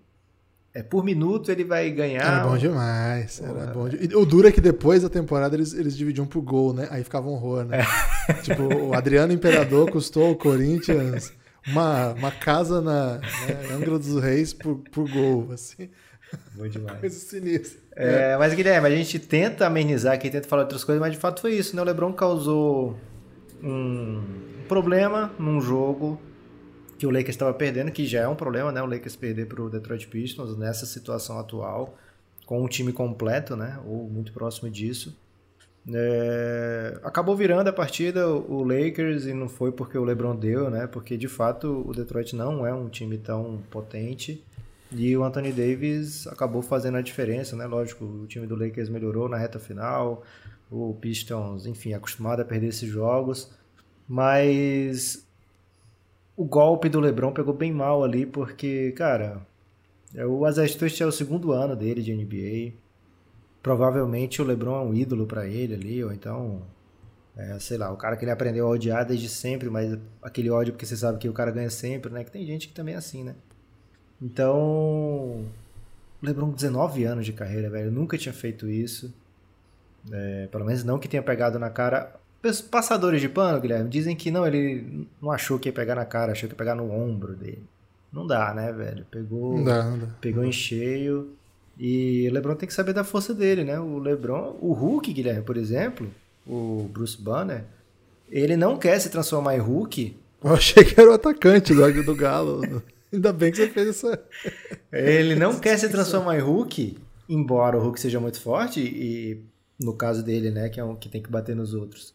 É, 0.72 0.82
por 0.82 1.02
minuto 1.02 1.50
ele 1.50 1.64
vai 1.64 1.90
ganhar. 1.90 2.22
Era 2.22 2.46
bom 2.46 2.56
demais. 2.56 3.40
Era 3.40 3.52
Porra, 3.52 3.66
bom 3.68 3.88
de... 3.88 4.14
O 4.14 4.24
duro 4.24 4.46
é 4.46 4.52
que 4.52 4.60
depois 4.60 5.02
da 5.02 5.08
temporada 5.08 5.56
eles, 5.56 5.72
eles 5.72 5.96
dividiam 5.96 6.26
por 6.26 6.42
gol, 6.42 6.72
né? 6.72 6.86
Aí 6.90 7.02
ficava 7.02 7.26
um 7.26 7.32
horror, 7.32 7.64
né? 7.64 7.80
É. 8.28 8.32
tipo, 8.34 8.62
o 8.62 8.94
Adriano 8.94 9.32
Imperador 9.32 9.88
custou 9.90 10.26
ao 10.26 10.36
Corinthians 10.36 11.32
uma, 11.66 12.12
uma 12.12 12.30
casa 12.30 12.80
na 12.80 13.16
né, 13.16 13.72
Angra 13.72 13.98
dos 13.98 14.22
Reis 14.22 14.52
por, 14.52 14.76
por 14.92 15.10
gol, 15.10 15.50
assim. 15.52 15.88
Bom 16.54 16.68
demais. 16.68 17.00
Coisa 17.00 17.18
sinistra. 17.18 17.85
É, 17.96 18.36
mas, 18.36 18.52
Guilherme, 18.52 18.86
a 18.86 18.90
gente 18.90 19.18
tenta 19.18 19.66
amenizar 19.66 20.12
aqui, 20.12 20.28
tenta 20.28 20.46
falar 20.46 20.62
outras 20.62 20.84
coisas, 20.84 21.00
mas 21.00 21.12
de 21.12 21.18
fato 21.18 21.40
foi 21.40 21.54
isso, 21.54 21.74
né? 21.74 21.80
O 21.80 21.84
LeBron 21.84 22.12
causou 22.12 22.94
um 23.62 24.22
problema 24.68 25.32
num 25.38 25.60
jogo 25.62 26.20
que 26.98 27.06
o 27.06 27.10
Lakers 27.10 27.30
estava 27.30 27.54
perdendo, 27.54 27.90
que 27.90 28.06
já 28.06 28.20
é 28.20 28.28
um 28.28 28.34
problema, 28.34 28.70
né? 28.70 28.82
O 28.82 28.86
Lakers 28.86 29.16
perder 29.16 29.46
para 29.46 29.62
o 29.62 29.70
Detroit 29.70 30.06
Pistons 30.08 30.56
nessa 30.58 30.84
situação 30.84 31.38
atual, 31.38 31.96
com 32.44 32.62
um 32.62 32.68
time 32.68 32.92
completo, 32.92 33.56
né? 33.56 33.78
Ou 33.86 34.08
muito 34.08 34.30
próximo 34.32 34.70
disso. 34.70 35.16
É, 35.88 36.98
acabou 37.04 37.36
virando 37.36 37.68
a 37.68 37.72
partida 37.72 38.28
o 38.28 38.64
Lakers 38.64 39.24
e 39.26 39.32
não 39.32 39.48
foi 39.48 39.70
porque 39.70 39.96
o 39.96 40.04
LeBron 40.04 40.34
deu, 40.34 40.68
né? 40.68 40.86
Porque 40.86 41.16
de 41.16 41.28
fato 41.28 41.84
o 41.86 41.92
Detroit 41.92 42.34
não 42.34 42.66
é 42.66 42.74
um 42.74 42.88
time 42.88 43.16
tão 43.16 43.62
potente. 43.70 44.44
E 44.92 45.16
o 45.16 45.24
Anthony 45.24 45.52
Davis 45.52 46.26
acabou 46.26 46.62
fazendo 46.62 46.96
a 46.96 47.02
diferença, 47.02 47.56
né? 47.56 47.66
Lógico, 47.66 48.04
o 48.04 48.26
time 48.26 48.46
do 48.46 48.54
Lakers 48.54 48.88
melhorou 48.88 49.28
na 49.28 49.36
reta 49.36 49.58
final, 49.58 50.22
o 50.70 50.94
Pistons, 50.94 51.66
enfim, 51.66 51.92
acostumado 51.92 52.40
a 52.40 52.44
perder 52.44 52.68
esses 52.68 52.88
jogos, 52.88 53.52
mas 54.08 55.26
o 56.36 56.44
golpe 56.44 56.88
do 56.88 57.00
LeBron 57.00 57.32
pegou 57.32 57.54
bem 57.54 57.72
mal 57.72 58.04
ali, 58.04 58.26
porque, 58.26 58.92
cara, 58.92 59.44
é, 60.14 60.24
o 60.24 60.42
Stewart 60.66 61.00
é 61.00 61.06
o 61.06 61.12
segundo 61.12 61.52
ano 61.52 61.74
dele 61.74 62.02
de 62.02 62.14
NBA. 62.14 62.74
Provavelmente 63.62 64.40
o 64.40 64.44
LeBron 64.44 64.76
é 64.76 64.84
um 64.84 64.94
ídolo 64.94 65.26
pra 65.26 65.46
ele 65.46 65.74
ali, 65.74 66.04
ou 66.04 66.12
então, 66.12 66.62
é, 67.36 67.58
sei 67.58 67.76
lá, 67.76 67.90
o 67.90 67.96
cara 67.96 68.16
que 68.16 68.24
ele 68.24 68.30
aprendeu 68.30 68.66
a 68.66 68.70
odiar 68.70 69.04
desde 69.04 69.28
sempre, 69.28 69.68
mas 69.68 69.98
aquele 70.22 70.50
ódio 70.50 70.72
porque 70.72 70.86
você 70.86 70.96
sabe 70.96 71.18
que 71.18 71.28
o 71.28 71.32
cara 71.32 71.50
ganha 71.50 71.70
sempre, 71.70 72.12
né? 72.12 72.22
Que 72.22 72.30
tem 72.30 72.46
gente 72.46 72.68
que 72.68 72.74
também 72.74 72.94
é 72.94 72.98
assim, 72.98 73.24
né? 73.24 73.34
Então, 74.20 74.58
o 74.58 75.46
LeBron, 76.22 76.50
19 76.50 77.04
anos 77.04 77.26
de 77.26 77.32
carreira, 77.32 77.68
velho, 77.70 77.90
nunca 77.90 78.16
tinha 78.16 78.32
feito 78.32 78.68
isso. 78.68 79.12
É, 80.10 80.48
pelo 80.50 80.64
menos 80.64 80.84
não 80.84 80.98
que 80.98 81.08
tenha 81.08 81.22
pegado 81.22 81.58
na 81.58 81.70
cara. 81.70 82.14
Passadores 82.70 83.20
de 83.20 83.28
pano, 83.28 83.60
Guilherme, 83.60 83.88
dizem 83.90 84.14
que 84.14 84.30
não, 84.30 84.46
ele 84.46 85.08
não 85.20 85.32
achou 85.32 85.58
que 85.58 85.68
ia 85.68 85.72
pegar 85.72 85.96
na 85.96 86.04
cara, 86.04 86.32
achou 86.32 86.48
que 86.48 86.54
ia 86.54 86.58
pegar 86.58 86.74
no 86.76 86.92
ombro 86.92 87.34
dele. 87.34 87.64
Não 88.12 88.24
dá, 88.26 88.54
né, 88.54 88.72
velho? 88.72 89.04
Pegou, 89.10 89.56
Não 89.56 89.64
dá, 89.64 89.82
não 89.84 89.98
dá. 89.98 90.06
pegou 90.20 90.44
em 90.44 90.52
cheio. 90.52 91.32
E 91.78 92.26
o 92.30 92.32
LeBron 92.32 92.54
tem 92.54 92.68
que 92.68 92.72
saber 92.74 92.92
da 92.94 93.02
força 93.04 93.34
dele, 93.34 93.64
né? 93.64 93.78
O 93.80 93.98
LeBron, 93.98 94.56
o 94.60 94.72
Hulk, 94.72 95.12
Guilherme, 95.12 95.42
por 95.42 95.56
exemplo, 95.56 96.08
o 96.46 96.88
Bruce 96.90 97.20
Banner, 97.20 97.64
ele 98.30 98.56
não 98.56 98.78
quer 98.78 98.98
se 99.00 99.10
transformar 99.10 99.56
em 99.56 99.60
Hulk 99.60 100.16
Eu 100.42 100.54
achei 100.54 100.84
que 100.84 100.98
era 101.00 101.10
o 101.10 101.14
atacante 101.14 101.74
do, 101.74 102.02
do 102.04 102.14
Galo. 102.14 102.60
Ainda 103.12 103.32
bem 103.32 103.50
que 103.50 103.58
você 103.58 103.68
fez 103.68 103.88
essa. 103.88 104.22
Ele 104.92 105.34
não 105.34 105.58
quer 105.60 105.78
se 105.78 105.88
transformar 105.88 106.36
em 106.36 106.40
Hulk, 106.40 106.98
embora 107.28 107.78
o 107.78 107.82
Hulk 107.82 108.00
seja 108.00 108.20
muito 108.20 108.40
forte, 108.40 108.80
e 108.80 109.44
no 109.78 109.94
caso 109.94 110.22
dele, 110.22 110.50
né, 110.50 110.68
que 110.68 110.80
é 110.80 110.84
um 110.84 110.96
que 110.96 111.08
tem 111.08 111.22
que 111.22 111.30
bater 111.30 111.54
nos 111.54 111.74
outros, 111.74 112.14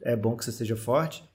é 0.00 0.14
bom 0.14 0.36
que 0.36 0.44
você 0.44 0.52
seja 0.52 0.76
forte. 0.76 1.28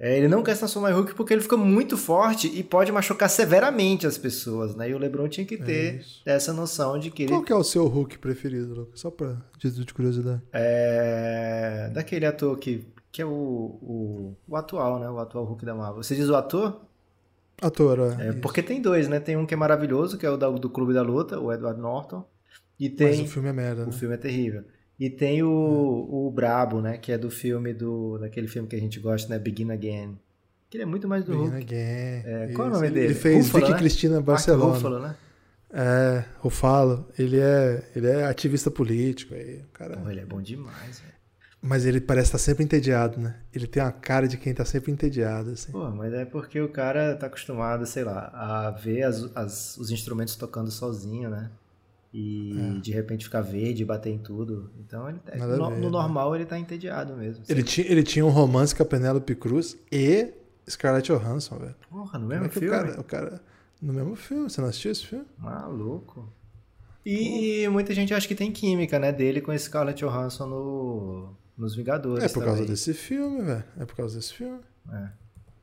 É, 0.00 0.16
ele 0.16 0.28
não 0.28 0.44
quer 0.44 0.54
se 0.54 0.60
transformar 0.60 0.92
em 0.92 0.94
Hulk 0.94 1.14
porque 1.14 1.34
ele 1.34 1.40
fica 1.40 1.56
muito 1.56 1.96
forte 1.96 2.46
e 2.46 2.62
pode 2.62 2.92
machucar 2.92 3.28
severamente 3.28 4.06
as 4.06 4.16
pessoas, 4.16 4.76
né? 4.76 4.88
E 4.88 4.94
o 4.94 4.98
LeBron 4.98 5.28
tinha 5.28 5.44
que 5.44 5.56
ter 5.56 5.96
isso. 5.96 6.22
essa 6.24 6.52
noção 6.52 7.00
de 7.00 7.10
que 7.10 7.24
ele 7.24 7.32
Qual 7.32 7.42
que 7.42 7.52
é 7.52 7.56
o 7.56 7.64
seu 7.64 7.84
Hulk 7.88 8.16
preferido, 8.18 8.74
Lucas? 8.74 9.00
Só 9.00 9.10
pra 9.10 9.36
título 9.58 9.84
de 9.84 9.92
curiosidade. 9.92 10.40
é 10.52 11.90
daquele 11.92 12.26
ator 12.26 12.56
que, 12.58 12.86
que 13.10 13.20
é 13.20 13.26
o, 13.26 13.30
o, 13.30 14.36
o 14.46 14.56
atual, 14.56 15.00
né? 15.00 15.10
O 15.10 15.18
atual 15.18 15.44
Hulk 15.44 15.64
da 15.64 15.74
Marvel. 15.74 16.00
Você 16.00 16.14
diz 16.14 16.28
o 16.28 16.36
ator? 16.36 16.80
Ator, 17.60 17.98
é. 18.20 18.28
É, 18.28 18.32
porque 18.32 18.62
tem 18.62 18.80
dois, 18.80 19.08
né? 19.08 19.18
Tem 19.20 19.36
um 19.36 19.44
que 19.46 19.54
é 19.54 19.56
maravilhoso, 19.56 20.16
que 20.16 20.24
é 20.26 20.30
o 20.30 20.36
da- 20.36 20.48
do 20.50 20.70
Clube 20.70 20.94
da 20.94 21.02
Luta, 21.02 21.38
o 21.40 21.52
Edward 21.52 21.80
Norton. 21.80 22.24
E 22.78 22.88
tem. 22.88 23.08
Mas 23.08 23.20
o 23.20 23.26
filme 23.26 23.48
é 23.48 23.52
merda, 23.52 23.82
né? 23.82 23.88
O 23.88 23.92
filme 23.92 24.14
é 24.14 24.18
terrível. 24.18 24.64
E 24.98 25.08
tem 25.10 25.42
o, 25.42 25.48
o 25.48 26.30
Brabo, 26.30 26.80
né? 26.80 26.98
Que 26.98 27.12
é 27.12 27.18
do 27.18 27.30
filme 27.30 27.72
do. 27.74 28.18
daquele 28.18 28.48
filme 28.48 28.68
que 28.68 28.76
a 28.76 28.80
gente 28.80 28.98
gosta, 29.00 29.28
né? 29.28 29.38
Begin 29.38 29.70
Again. 29.72 30.18
Que 30.70 30.76
ele 30.76 30.82
é 30.82 30.86
muito 30.86 31.08
mais 31.08 31.24
do 31.24 31.32
Begin 31.32 31.44
Hulk. 31.50 31.56
Again. 31.56 32.22
É, 32.24 32.52
qual 32.54 32.68
é 32.68 32.70
o 32.70 32.74
nome 32.74 32.86
Ele- 32.86 32.94
dele? 32.94 33.06
Ele 33.06 33.14
fez 33.14 33.46
Ruffalo, 33.46 33.60
Vicky 33.64 33.72
né? 33.72 33.78
Cristina 33.78 34.14
Mark 34.16 34.26
Barcelona. 34.26 34.74
Ruffalo, 34.74 34.98
né? 35.00 35.16
É, 35.70 36.24
eu 36.42 36.50
falo, 36.50 37.06
ele 37.18 37.38
é, 37.38 37.82
ele 37.94 38.06
é 38.06 38.24
ativista 38.24 38.70
político. 38.70 39.34
Aí, 39.34 39.62
cara... 39.72 40.00
Ele 40.10 40.20
é 40.20 40.24
bom 40.24 40.40
demais, 40.40 41.00
velho. 41.00 41.14
Mas 41.60 41.84
ele 41.84 42.00
parece 42.00 42.28
estar 42.28 42.38
sempre 42.38 42.62
entediado, 42.62 43.18
né? 43.18 43.36
Ele 43.52 43.66
tem 43.66 43.82
uma 43.82 43.90
cara 43.90 44.28
de 44.28 44.36
quem 44.36 44.54
tá 44.54 44.64
sempre 44.64 44.92
entediado, 44.92 45.50
assim. 45.50 45.72
Pô, 45.72 45.90
mas 45.90 46.12
é 46.12 46.24
porque 46.24 46.60
o 46.60 46.68
cara 46.68 47.16
tá 47.16 47.26
acostumado, 47.26 47.84
sei 47.84 48.04
lá, 48.04 48.30
a 48.32 48.70
ver 48.70 49.02
as, 49.02 49.28
as, 49.34 49.76
os 49.76 49.90
instrumentos 49.90 50.36
tocando 50.36 50.70
sozinho, 50.70 51.28
né? 51.28 51.50
E 52.14 52.76
é. 52.76 52.80
de 52.80 52.92
repente 52.92 53.24
ficar 53.24 53.40
verde 53.40 53.82
e 53.82 53.84
bater 53.84 54.10
em 54.10 54.18
tudo. 54.18 54.70
Então, 54.78 55.08
ele, 55.08 55.20
no, 55.34 55.46
ver, 55.46 55.58
no 55.58 55.70
né? 55.70 55.88
normal, 55.90 56.34
ele 56.34 56.46
tá 56.46 56.58
entediado 56.58 57.16
mesmo. 57.16 57.44
Ele 57.48 57.62
tinha, 57.62 57.86
ele 57.90 58.02
tinha 58.02 58.24
um 58.24 58.30
romance 58.30 58.74
com 58.74 58.82
a 58.82 58.86
Penélope 58.86 59.34
Cruz 59.34 59.76
e 59.90 60.32
Scarlett 60.68 61.10
Johansson, 61.12 61.58
velho. 61.58 61.74
Porra, 61.90 62.18
no 62.18 62.26
mesmo 62.26 62.46
é 62.46 62.48
filme? 62.48 62.68
O 62.68 62.70
cara, 62.70 63.00
o 63.00 63.04
cara, 63.04 63.40
no 63.82 63.92
mesmo 63.92 64.14
filme, 64.14 64.48
você 64.48 64.60
não 64.60 64.68
assistiu 64.68 64.92
esse 64.92 65.06
filme? 65.06 65.26
Maluco. 65.36 66.32
E, 67.04 67.62
e 67.64 67.68
muita 67.68 67.92
gente 67.92 68.14
acha 68.14 68.28
que 68.28 68.34
tem 68.34 68.52
química, 68.52 68.98
né, 68.98 69.12
dele 69.12 69.40
com 69.40 69.56
Scarlett 69.56 70.04
Johansson 70.04 70.46
no 70.46 71.36
nos 71.58 71.74
Vingadores. 71.74 72.24
É 72.24 72.28
por 72.28 72.34
também. 72.40 72.48
causa 72.48 72.64
desse 72.64 72.94
filme, 72.94 73.42
velho. 73.42 73.64
É 73.78 73.84
por 73.84 73.96
causa 73.96 74.16
desse 74.16 74.32
filme. 74.34 74.60
É. 74.92 75.08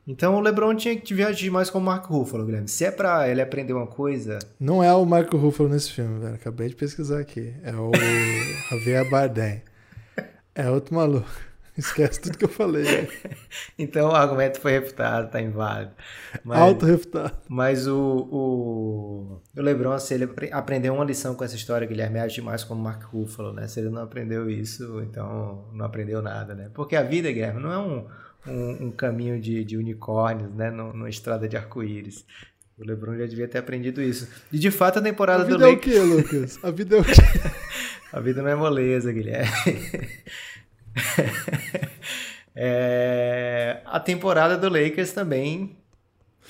Então 0.06 0.36
o 0.36 0.40
LeBron 0.40 0.74
tinha 0.76 0.94
que 0.94 1.20
agir 1.22 1.50
mais 1.50 1.68
como 1.68 1.82
o 1.84 1.86
Marco 1.86 2.16
Ruffalo, 2.16 2.44
Guilherme. 2.44 2.68
Se 2.68 2.84
é 2.84 2.90
pra 2.92 3.28
ele 3.28 3.40
aprender 3.42 3.72
uma 3.72 3.88
coisa. 3.88 4.38
Não 4.60 4.82
é 4.84 4.94
o 4.94 5.04
Marco 5.04 5.36
Ruffalo 5.36 5.68
nesse 5.68 5.90
filme, 5.90 6.20
velho. 6.20 6.34
Acabei 6.36 6.68
de 6.68 6.76
pesquisar 6.76 7.18
aqui. 7.18 7.52
É 7.64 7.74
o 7.74 7.90
Javier 8.70 9.08
Bardem. 9.10 9.62
É 10.54 10.70
outro 10.70 10.94
maluco. 10.94 11.28
Esquece 11.76 12.20
tudo 12.20 12.38
que 12.38 12.44
eu 12.44 12.48
falei. 12.48 13.08
então 13.78 14.08
o 14.08 14.14
argumento 14.14 14.60
foi 14.60 14.72
refutado, 14.72 15.30
tá 15.30 15.40
inválido. 15.40 15.92
Mas, 16.42 16.58
Auto-refutado. 16.58 17.36
Mas 17.48 17.86
o, 17.86 17.96
o, 17.96 19.42
o 19.56 19.62
LeBron, 19.62 19.98
se 19.98 20.14
ele 20.14 20.28
aprendeu 20.52 20.94
uma 20.94 21.04
lição 21.04 21.34
com 21.34 21.44
essa 21.44 21.54
história, 21.54 21.86
Guilherme, 21.86 22.18
age 22.18 22.40
mais 22.40 22.64
como 22.64 22.82
Mark 22.82 23.02
Ruffalo, 23.02 23.52
né? 23.52 23.68
Se 23.68 23.80
ele 23.80 23.90
não 23.90 24.02
aprendeu 24.02 24.48
isso, 24.48 25.00
então 25.02 25.68
não 25.72 25.84
aprendeu 25.84 26.22
nada, 26.22 26.54
né? 26.54 26.70
Porque 26.72 26.96
a 26.96 27.02
vida, 27.02 27.30
Guilherme, 27.30 27.60
não 27.60 27.72
é 27.72 27.78
um, 27.78 28.06
um, 28.46 28.86
um 28.86 28.90
caminho 28.90 29.38
de, 29.38 29.62
de 29.64 29.76
unicórnios, 29.76 30.54
né? 30.54 30.70
Numa 30.70 31.10
estrada 31.10 31.46
de 31.46 31.56
arco-íris. 31.56 32.24
O 32.78 32.84
LeBron 32.84 33.16
já 33.16 33.26
devia 33.26 33.48
ter 33.48 33.58
aprendido 33.58 34.02
isso. 34.02 34.28
E 34.52 34.58
de 34.58 34.70
fato 34.70 34.98
a 34.98 35.02
temporada 35.02 35.42
a 35.42 35.46
vida 35.46 35.58
do 35.58 35.64
é 35.64 35.70
Lakers. 35.70 35.96
É 35.96 36.00
o 36.00 36.04
quê, 36.04 36.14
Lucas? 36.14 36.58
A 36.62 36.70
vida 36.70 36.96
é 36.96 37.00
o 37.00 37.04
quê? 37.04 37.12
a 38.12 38.20
vida 38.20 38.42
não 38.42 38.50
é 38.50 38.54
moleza, 38.54 39.12
Guilherme. 39.12 39.50
é, 42.54 43.80
a 43.84 44.00
temporada 44.00 44.56
do 44.56 44.68
Lakers 44.68 45.12
também 45.12 45.76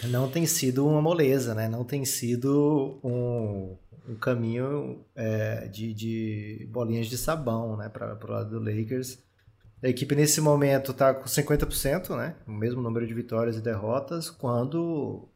não 0.04 0.28
tem 0.28 0.46
sido 0.46 0.86
uma 0.86 1.00
moleza, 1.00 1.54
né? 1.54 1.68
Não 1.68 1.84
tem 1.84 2.04
sido 2.04 2.98
um, 3.02 3.76
um 4.08 4.14
caminho 4.14 5.04
é, 5.14 5.66
de, 5.68 5.92
de, 5.94 6.68
bolinhas 6.70 7.06
de 7.06 7.16
sabão, 7.16 7.76
né? 7.76 7.88
Para 7.88 8.18
o 8.22 8.30
lado 8.30 8.50
do 8.50 8.64
Lakers. 8.64 9.18
A 9.82 9.88
equipe 9.88 10.14
nesse 10.14 10.40
momento 10.40 10.92
está 10.92 11.14
com 11.14 11.24
50%, 11.24 12.16
né? 12.16 12.34
O 12.46 12.52
mesmo 12.52 12.80
número 12.80 13.06
de 13.06 13.14
vitórias 13.14 13.56
e 13.56 13.60
derrotas, 13.60 14.30
quando 14.30 15.28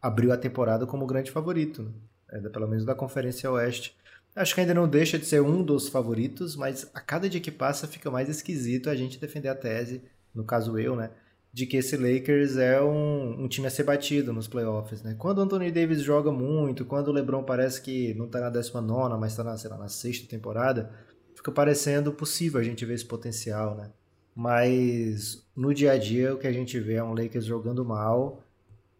abriu 0.00 0.32
a 0.32 0.36
temporada 0.36 0.86
como 0.86 1.06
grande 1.06 1.30
favorito, 1.30 1.92
né? 2.32 2.48
pelo 2.48 2.66
menos 2.66 2.84
da 2.84 2.94
Conferência 2.94 3.50
Oeste. 3.50 3.96
Acho 4.34 4.54
que 4.54 4.60
ainda 4.60 4.74
não 4.74 4.88
deixa 4.88 5.18
de 5.18 5.26
ser 5.26 5.42
um 5.42 5.62
dos 5.62 5.88
favoritos, 5.88 6.54
mas 6.54 6.88
a 6.94 7.00
cada 7.00 7.28
dia 7.28 7.40
que 7.40 7.50
passa 7.50 7.88
fica 7.88 8.10
mais 8.10 8.28
esquisito 8.28 8.88
a 8.88 8.94
gente 8.94 9.18
defender 9.18 9.48
a 9.48 9.54
tese, 9.54 10.02
no 10.34 10.44
caso 10.44 10.78
eu, 10.78 10.94
né? 10.94 11.10
De 11.52 11.66
que 11.66 11.76
esse 11.76 11.96
Lakers 11.96 12.56
é 12.56 12.80
um, 12.80 13.42
um 13.42 13.48
time 13.48 13.66
a 13.66 13.70
ser 13.70 13.82
batido 13.82 14.32
nos 14.32 14.46
playoffs, 14.46 15.02
né? 15.02 15.16
Quando 15.18 15.38
o 15.38 15.40
Anthony 15.42 15.72
Davis 15.72 16.00
joga 16.00 16.30
muito, 16.30 16.84
quando 16.84 17.08
o 17.08 17.12
LeBron 17.12 17.42
parece 17.42 17.82
que 17.82 18.14
não 18.14 18.28
tá 18.28 18.40
na 18.40 18.50
19, 18.50 19.18
mas 19.18 19.34
tá 19.34 19.42
na, 19.42 19.56
sei 19.56 19.68
lá, 19.68 19.76
na 19.76 19.88
sexta 19.88 20.28
temporada, 20.28 20.92
fica 21.34 21.50
parecendo 21.50 22.12
possível 22.12 22.60
a 22.60 22.62
gente 22.62 22.84
ver 22.84 22.94
esse 22.94 23.04
potencial, 23.04 23.74
né? 23.74 23.90
Mas 24.34 25.44
no 25.56 25.74
dia 25.74 25.92
a 25.92 25.98
dia 25.98 26.32
o 26.32 26.38
que 26.38 26.46
a 26.46 26.52
gente 26.52 26.78
vê 26.78 26.94
é 26.94 27.02
um 27.02 27.14
Lakers 27.14 27.44
jogando 27.44 27.84
mal, 27.84 28.44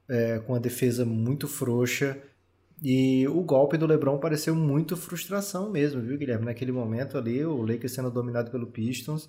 é, 0.09 0.41
com 0.41 0.57
a 0.57 0.59
defesa 0.59 1.05
muito 1.05 1.47
frouxa 1.47 2.21
e 2.83 3.29
o 3.29 3.43
golpe 3.43 3.77
do 3.77 3.87
LeBron 3.87 4.19
pareceu 4.19 4.55
muito 4.55 4.97
frustração 4.97 5.71
mesmo, 5.71 6.01
viu, 6.01 6.17
Guilherme? 6.17 6.47
Naquele 6.47 6.73
momento 6.73 7.19
ali, 7.19 7.45
o 7.45 7.61
Lakers 7.61 7.93
sendo 7.93 8.11
dominado 8.11 8.51
pelo 8.51 8.67
Pistons. 8.67 9.29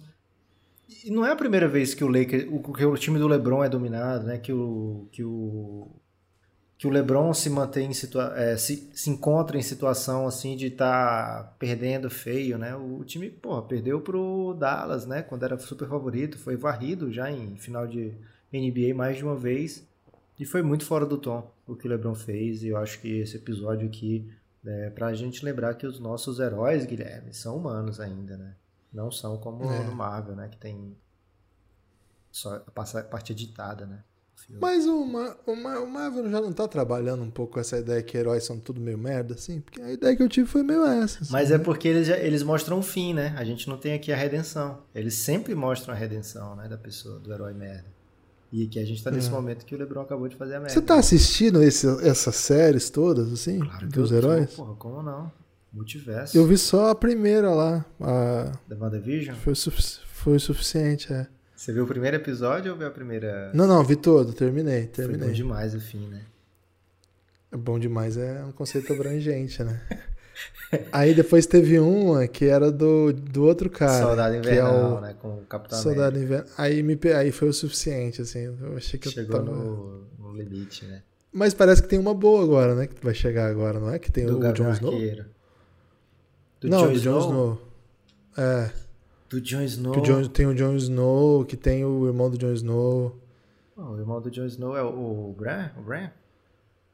E 1.04 1.12
não 1.12 1.26
é 1.26 1.32
a 1.32 1.36
primeira 1.36 1.68
vez 1.68 1.94
que 1.94 2.04
o 2.04 2.08
Lakers, 2.08 2.48
o, 2.50 2.74
que 2.74 2.86
o 2.86 2.96
time 2.96 3.20
do 3.20 3.28
LeBron 3.28 3.64
é 3.64 3.70
dominado, 3.70 4.26
né? 4.26 4.38
Que 4.38 4.54
o 4.54 5.08
que 5.12 5.24
o 5.24 5.88
que 6.78 6.88
o 6.88 6.90
LeBron 6.90 7.32
se 7.32 7.48
mantém 7.48 7.92
é, 8.36 8.58
se, 8.58 8.90
se 8.92 9.10
encontra 9.12 9.56
em 9.56 9.62
situação 9.62 10.26
assim 10.26 10.56
de 10.58 10.66
estar 10.66 11.44
tá 11.44 11.56
perdendo 11.60 12.10
feio, 12.10 12.58
né? 12.58 12.76
O 12.76 13.04
time, 13.04 13.30
porra, 13.30 13.62
perdeu 13.62 14.02
pro 14.02 14.56
Dallas, 14.58 15.06
né? 15.06 15.22
Quando 15.22 15.44
era 15.44 15.60
super 15.60 15.88
favorito, 15.88 16.40
foi 16.40 16.56
varrido 16.56 17.12
já 17.12 17.32
em 17.32 17.56
final 17.56 17.86
de 17.86 18.14
NBA 18.52 18.96
mais 18.96 19.18
de 19.18 19.24
uma 19.24 19.36
vez. 19.36 19.88
E 20.42 20.46
foi 20.46 20.64
muito 20.64 20.84
fora 20.86 21.06
do 21.06 21.20
tom 21.20 21.54
o 21.68 21.76
que 21.76 21.86
o 21.86 21.90
LeBron 21.92 22.16
fez. 22.16 22.64
E 22.64 22.70
eu 22.70 22.78
acho 22.78 23.00
que 23.00 23.20
esse 23.20 23.38
episódio 23.38 23.88
aqui 23.88 24.28
é 24.66 24.90
para 24.90 25.06
a 25.06 25.14
gente 25.14 25.46
lembrar 25.46 25.76
que 25.76 25.86
os 25.86 26.00
nossos 26.00 26.40
heróis, 26.40 26.84
Guilherme, 26.84 27.32
são 27.32 27.58
humanos 27.58 28.00
ainda, 28.00 28.36
né? 28.38 28.56
Não 28.92 29.12
são 29.12 29.38
como 29.38 29.72
é. 29.72 29.84
no 29.84 29.96
Marvel, 29.96 30.36
né? 30.36 30.50
Que 30.50 30.58
tem 30.58 30.98
só 32.32 32.56
a 32.56 33.04
parte 33.04 33.34
editada, 33.34 33.86
né? 33.86 34.04
Mas 34.60 34.88
o, 34.88 35.04
o, 35.46 35.52
o 35.52 35.92
Marvel 35.92 36.28
já 36.32 36.42
não 36.42 36.52
tá 36.52 36.68
trabalhando 36.68 37.22
um 37.22 37.30
pouco 37.30 37.54
com 37.54 37.60
essa 37.60 37.78
ideia 37.78 38.02
que 38.02 38.18
heróis 38.18 38.44
são 38.44 38.60
tudo 38.60 38.82
meio 38.82 38.98
merda, 38.98 39.36
assim? 39.36 39.62
Porque 39.62 39.80
a 39.80 39.92
ideia 39.92 40.16
que 40.16 40.24
eu 40.24 40.28
tive 40.28 40.48
foi 40.48 40.64
meio 40.64 40.84
essa. 40.84 41.22
Assim, 41.22 41.32
Mas 41.32 41.52
é 41.52 41.60
né? 41.60 41.64
porque 41.64 41.88
eles, 41.88 42.08
já, 42.08 42.18
eles 42.18 42.42
mostram 42.42 42.80
um 42.80 42.82
fim, 42.82 43.14
né? 43.14 43.36
A 43.38 43.44
gente 43.44 43.70
não 43.70 43.78
tem 43.78 43.94
aqui 43.94 44.12
a 44.12 44.16
redenção. 44.16 44.82
Eles 44.96 45.14
sempre 45.14 45.54
mostram 45.54 45.94
a 45.94 45.98
redenção, 45.98 46.56
né? 46.56 46.68
Da 46.68 46.80
pessoa, 46.80 47.20
do 47.20 47.32
herói 47.32 47.54
merda. 47.54 48.01
E 48.52 48.68
que 48.68 48.80
a 48.80 48.86
gente 48.86 49.02
tá 49.02 49.10
nesse 49.10 49.30
é. 49.30 49.32
momento 49.32 49.66
que 49.66 49.74
o 49.74 49.78
LeBron 49.78 50.02
acabou 50.02 50.28
de 50.28 50.36
fazer 50.36 50.56
a 50.56 50.60
merda. 50.60 50.74
Você 50.74 50.82
tá 50.82 50.96
assistindo 50.96 51.64
esse, 51.64 51.88
essas 52.06 52.36
séries 52.36 52.90
todas, 52.90 53.32
assim? 53.32 53.60
Claro 53.60 53.88
dos 53.88 54.12
heróis? 54.12 54.50
Tô, 54.52 54.64
porra, 54.64 54.76
como 54.76 55.02
não? 55.02 55.32
Multiverso. 55.72 56.38
Eu 56.38 56.46
vi 56.46 56.58
só 56.58 56.90
a 56.90 56.96
primeira 56.96 57.50
lá. 57.52 57.86
A... 58.02 58.52
Da 58.68 58.76
WandaVision? 58.76 59.36
Foi, 59.38 59.56
sufic... 59.56 60.00
foi 60.06 60.38
suficiente, 60.38 61.14
é. 61.14 61.28
Você 61.56 61.72
viu 61.72 61.86
o 61.86 61.88
primeiro 61.88 62.18
episódio 62.18 62.74
ou 62.74 62.78
viu 62.78 62.88
a 62.88 62.92
primeira. 62.92 63.52
Não, 63.54 63.66
não, 63.66 63.84
vi 63.84 63.96
todo, 63.96 64.34
terminei, 64.34 64.88
terminei. 64.88 65.20
Foi 65.20 65.28
bom 65.30 65.34
demais 65.34 65.76
o 65.76 65.80
fim, 65.80 66.08
né? 66.08 66.22
É 67.52 67.58
bom 67.58 67.80
demais, 67.80 68.18
é 68.18 68.44
um 68.44 68.52
conceito 68.52 68.92
abrangente, 68.92 69.64
né? 69.64 69.82
Aí 70.92 71.14
depois 71.14 71.46
teve 71.46 71.80
uma 71.80 72.28
que 72.28 72.46
era 72.46 72.72
do, 72.72 73.12
do 73.12 73.44
outro 73.44 73.70
cara. 73.70 74.08
Soldado 74.08 74.36
Invernal, 74.36 74.74
é 74.74 74.98
o... 74.98 75.02
né? 75.02 75.16
Com 75.22 75.34
o 75.36 75.46
Capitão 75.46 75.78
Soldado 75.78 76.18
Invernal. 76.18 76.48
Aí, 76.58 76.82
me, 76.82 76.98
aí 77.16 77.32
foi 77.32 77.50
o 77.50 77.54
suficiente, 77.54 78.22
assim. 78.22 78.56
Eu 78.62 78.78
achei 78.78 78.98
que 78.98 79.10
Chegou 79.10 79.38
eu 79.38 79.46
tava... 79.46 79.58
no, 79.58 80.04
no 80.18 80.34
limite, 80.34 80.86
né? 80.86 81.04
Mas 81.34 81.54
parece 81.54 81.82
que 81.82 81.88
tem 81.88 82.00
uma 82.00 82.14
boa 82.14 82.44
agora, 82.44 82.76
né? 82.76 82.88
Que 82.88 83.04
vai 83.04 83.14
chegar 83.14 83.50
agora, 83.50 83.80
não 83.80 83.90
é? 83.90 84.00
Que 84.00 84.12
tem 84.12 84.26
do 84.26 84.40
o 84.40 84.54
Jon 84.54 84.72
Snow. 84.72 84.92
Do 86.60 86.70
não, 86.70 86.88
Jon 86.88 86.94
do 86.94 87.00
Jon 87.00 87.20
Snow. 87.20 87.62
É. 88.38 88.70
Do 89.30 89.42
Jon 89.42 89.62
Snow. 89.64 89.94
Que 89.94 90.00
o 90.00 90.04
John, 90.04 90.28
tem 90.28 90.46
o 90.46 90.54
Jon 90.54 90.76
Snow, 90.76 91.46
que 91.46 91.58
tem 91.58 91.86
o 91.86 92.06
irmão 92.06 92.30
do 92.30 92.38
Jon 92.38 92.54
Snow. 92.54 93.18
Oh, 93.78 93.82
o 93.82 94.00
irmão 94.00 94.22
do 94.22 94.30
Jon 94.30 94.46
Snow 94.46 94.76
é 94.78 94.84
o, 94.84 95.30
o 95.30 95.36
Bran? 95.38 95.70
O 95.78 95.82
Bran? 95.82 96.10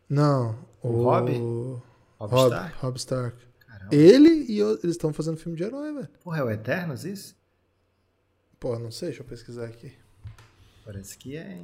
Não. 0.10 0.56
O, 0.82 0.90
o 0.90 1.04
Rob? 1.04 1.82
Rob, 2.20 2.32
Rob 2.32 2.48
Stark? 2.52 2.78
Rob 2.80 2.98
Stark. 2.98 3.48
Ele 3.92 4.46
e 4.50 4.58
eu, 4.58 4.72
eles 4.72 4.96
estão 4.96 5.14
fazendo 5.14 5.38
filme 5.38 5.58
de 5.58 5.64
herói, 5.64 5.94
velho. 5.94 6.10
Porra, 6.24 6.40
é 6.40 6.44
o 6.44 6.50
Eternos 6.50 7.06
isso? 7.06 7.36
Pô, 8.60 8.78
não 8.78 8.92
sei, 8.92 9.10
deixa 9.10 9.22
eu 9.22 9.26
pesquisar 9.28 9.66
aqui. 9.66 9.94
Parece 10.84 11.18
que 11.18 11.38
é, 11.38 11.54
hein? 11.54 11.64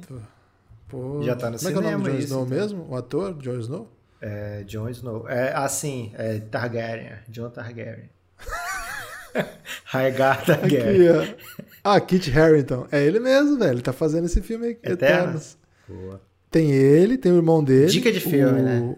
Pô, 0.88 1.22
Já 1.22 1.34
tá 1.34 1.50
no 1.50 1.58
como 1.58 1.68
cinema 1.68 1.80
é 1.80 1.82
que 1.82 1.92
é 1.92 1.96
o 1.96 1.98
nome 1.98 2.04
do 2.04 2.10
Jon 2.10 2.24
Snow 2.24 2.44
então. 2.44 2.56
mesmo? 2.58 2.86
O 2.88 2.96
ator, 2.96 3.34
Jon 3.38 3.58
Snow? 3.58 3.90
É, 4.20 4.62
Jon 4.64 4.88
Snow. 4.88 5.28
É, 5.28 5.52
assim, 5.54 6.12
é 6.14 6.38
Targaryen. 6.38 7.18
John 7.28 7.50
Targaryen. 7.50 8.08
Rhaegar 9.84 10.46
Targaryen. 10.46 11.08
Aqui, 11.08 11.34
ó. 11.60 11.64
Ah, 11.82 12.00
Kit 12.00 12.30
Harington. 12.30 12.86
É 12.90 13.04
ele 13.04 13.20
mesmo, 13.20 13.58
velho. 13.58 13.72
Ele 13.72 13.82
tá 13.82 13.92
fazendo 13.92 14.24
esse 14.24 14.40
filme 14.40 14.66
aí, 14.66 14.72
Eternos. 14.72 15.02
Eternos. 15.02 15.58
Boa. 15.88 16.20
Tem 16.50 16.70
ele, 16.70 17.18
tem 17.18 17.32
o 17.32 17.36
irmão 17.36 17.62
dele. 17.62 17.90
Dica 17.90 18.10
de 18.10 18.20
filme, 18.20 18.60
o... 18.60 18.62
né? 18.62 18.96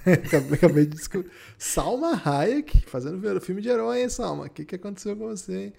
Acabei 0.54 0.86
de 0.86 0.96
descobrir. 0.96 1.30
Salma 1.58 2.20
Hayek 2.24 2.82
fazendo 2.86 3.40
filme 3.40 3.60
de 3.60 3.68
herói, 3.68 4.02
hein, 4.02 4.08
Salma? 4.08 4.46
O 4.46 4.50
que, 4.50 4.64
que 4.64 4.76
aconteceu 4.76 5.16
com 5.16 5.28
você, 5.28 5.54
hein? 5.54 5.72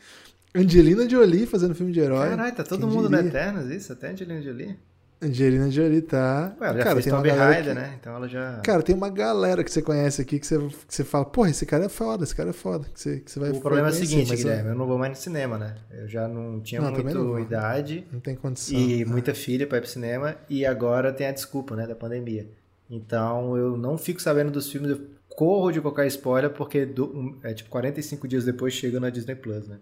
Angelina 0.56 1.10
Jolie 1.10 1.48
fazendo 1.48 1.74
filme 1.74 1.92
de 1.92 2.00
herói. 2.00 2.30
Caralho, 2.30 2.56
tá 2.56 2.64
todo 2.64 2.82
Quem 2.82 2.90
mundo 2.90 3.10
diria? 3.10 3.24
no 3.24 3.28
Eternos, 3.28 3.72
isso? 3.72 3.92
Até 3.92 4.12
Angelina 4.12 4.42
Jolie? 4.42 4.78
Angelina 5.24 5.72
Jolie 5.72 6.02
tá. 6.02 6.54
Ué, 6.60 6.68
ela 6.68 6.78
já 6.78 6.84
cara, 6.84 6.96
fez 6.96 7.06
tem 7.06 7.14
Tomb 7.14 7.30
uma 7.30 7.36
galera 7.36 7.54
Raider, 7.54 7.74
que... 7.74 7.82
né? 7.82 7.98
Então 8.00 8.16
ela 8.16 8.28
já. 8.28 8.60
Cara, 8.64 8.84
tem 8.84 8.94
uma 8.94 9.10
galera 9.10 9.64
que 9.64 9.72
você 9.72 9.82
conhece 9.82 10.22
aqui 10.22 10.38
que 10.38 10.46
você, 10.46 10.58
que 10.58 10.94
você 10.94 11.04
fala, 11.04 11.26
porra, 11.26 11.50
esse 11.50 11.66
cara 11.66 11.86
é 11.86 11.90
foda, 11.90 12.24
esse 12.24 12.36
cara 12.36 12.50
é 12.50 12.54
foda. 12.54 12.86
Que 12.94 13.00
você, 13.00 13.20
que 13.20 13.32
você 13.32 13.40
vai 13.40 13.52
o 13.52 13.62
problema 13.62 13.88
é 13.88 13.92
o 13.92 13.94
seguinte, 13.94 14.30
mas 14.30 14.44
Guilherme, 14.44 14.70
eu 14.70 14.76
não 14.76 14.86
vou 14.86 14.98
mais 14.98 15.12
no 15.12 15.16
cinema, 15.16 15.58
né? 15.58 15.76
Eu 15.92 16.08
já 16.10 16.28
não 16.28 16.60
tinha 16.60 16.82
Não, 16.82 16.92
também 16.92 17.16
não 17.16 17.40
idade 17.40 18.06
Não 18.12 18.20
tem 18.20 18.36
condição. 18.36 18.78
e 18.78 19.06
né? 19.06 19.12
muita 19.12 19.34
filha 19.34 19.66
pra 19.66 19.78
ir 19.78 19.82
pro 19.82 19.90
cinema 19.90 20.36
e 20.50 20.66
agora 20.66 21.14
tem 21.14 21.28
a 21.28 21.32
desculpa, 21.32 21.76
né, 21.76 21.88
da 21.88 21.96
pandemia. 21.96 22.46
Então 22.94 23.58
eu 23.58 23.76
não 23.76 23.98
fico 23.98 24.22
sabendo 24.22 24.52
dos 24.52 24.70
filmes, 24.70 24.92
eu 24.92 25.02
corro 25.30 25.72
de 25.72 25.82
qualquer 25.82 26.06
spoiler, 26.08 26.52
porque 26.52 26.86
do, 26.86 27.36
é 27.42 27.54
tipo 27.54 27.70
45 27.72 28.28
dias 28.28 28.46
depois 28.46 28.74
chega 28.74 29.00
na 29.00 29.10
Disney 29.10 29.36
Plus, 29.36 29.68
né? 29.68 29.80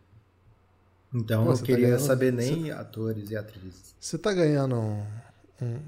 Então 1.14 1.44
Pô, 1.44 1.52
eu 1.52 1.58
tá 1.58 1.64
queria 1.64 1.88
tá 1.88 1.92
ganhando, 1.92 2.08
saber 2.08 2.32
nem 2.32 2.64
você... 2.64 2.72
atores 2.72 3.30
e 3.30 3.36
atrizes. 3.36 3.94
Você 4.00 4.18
tá 4.18 4.32
ganhando 4.32 4.78
um, 4.78 5.04
um 5.62 5.80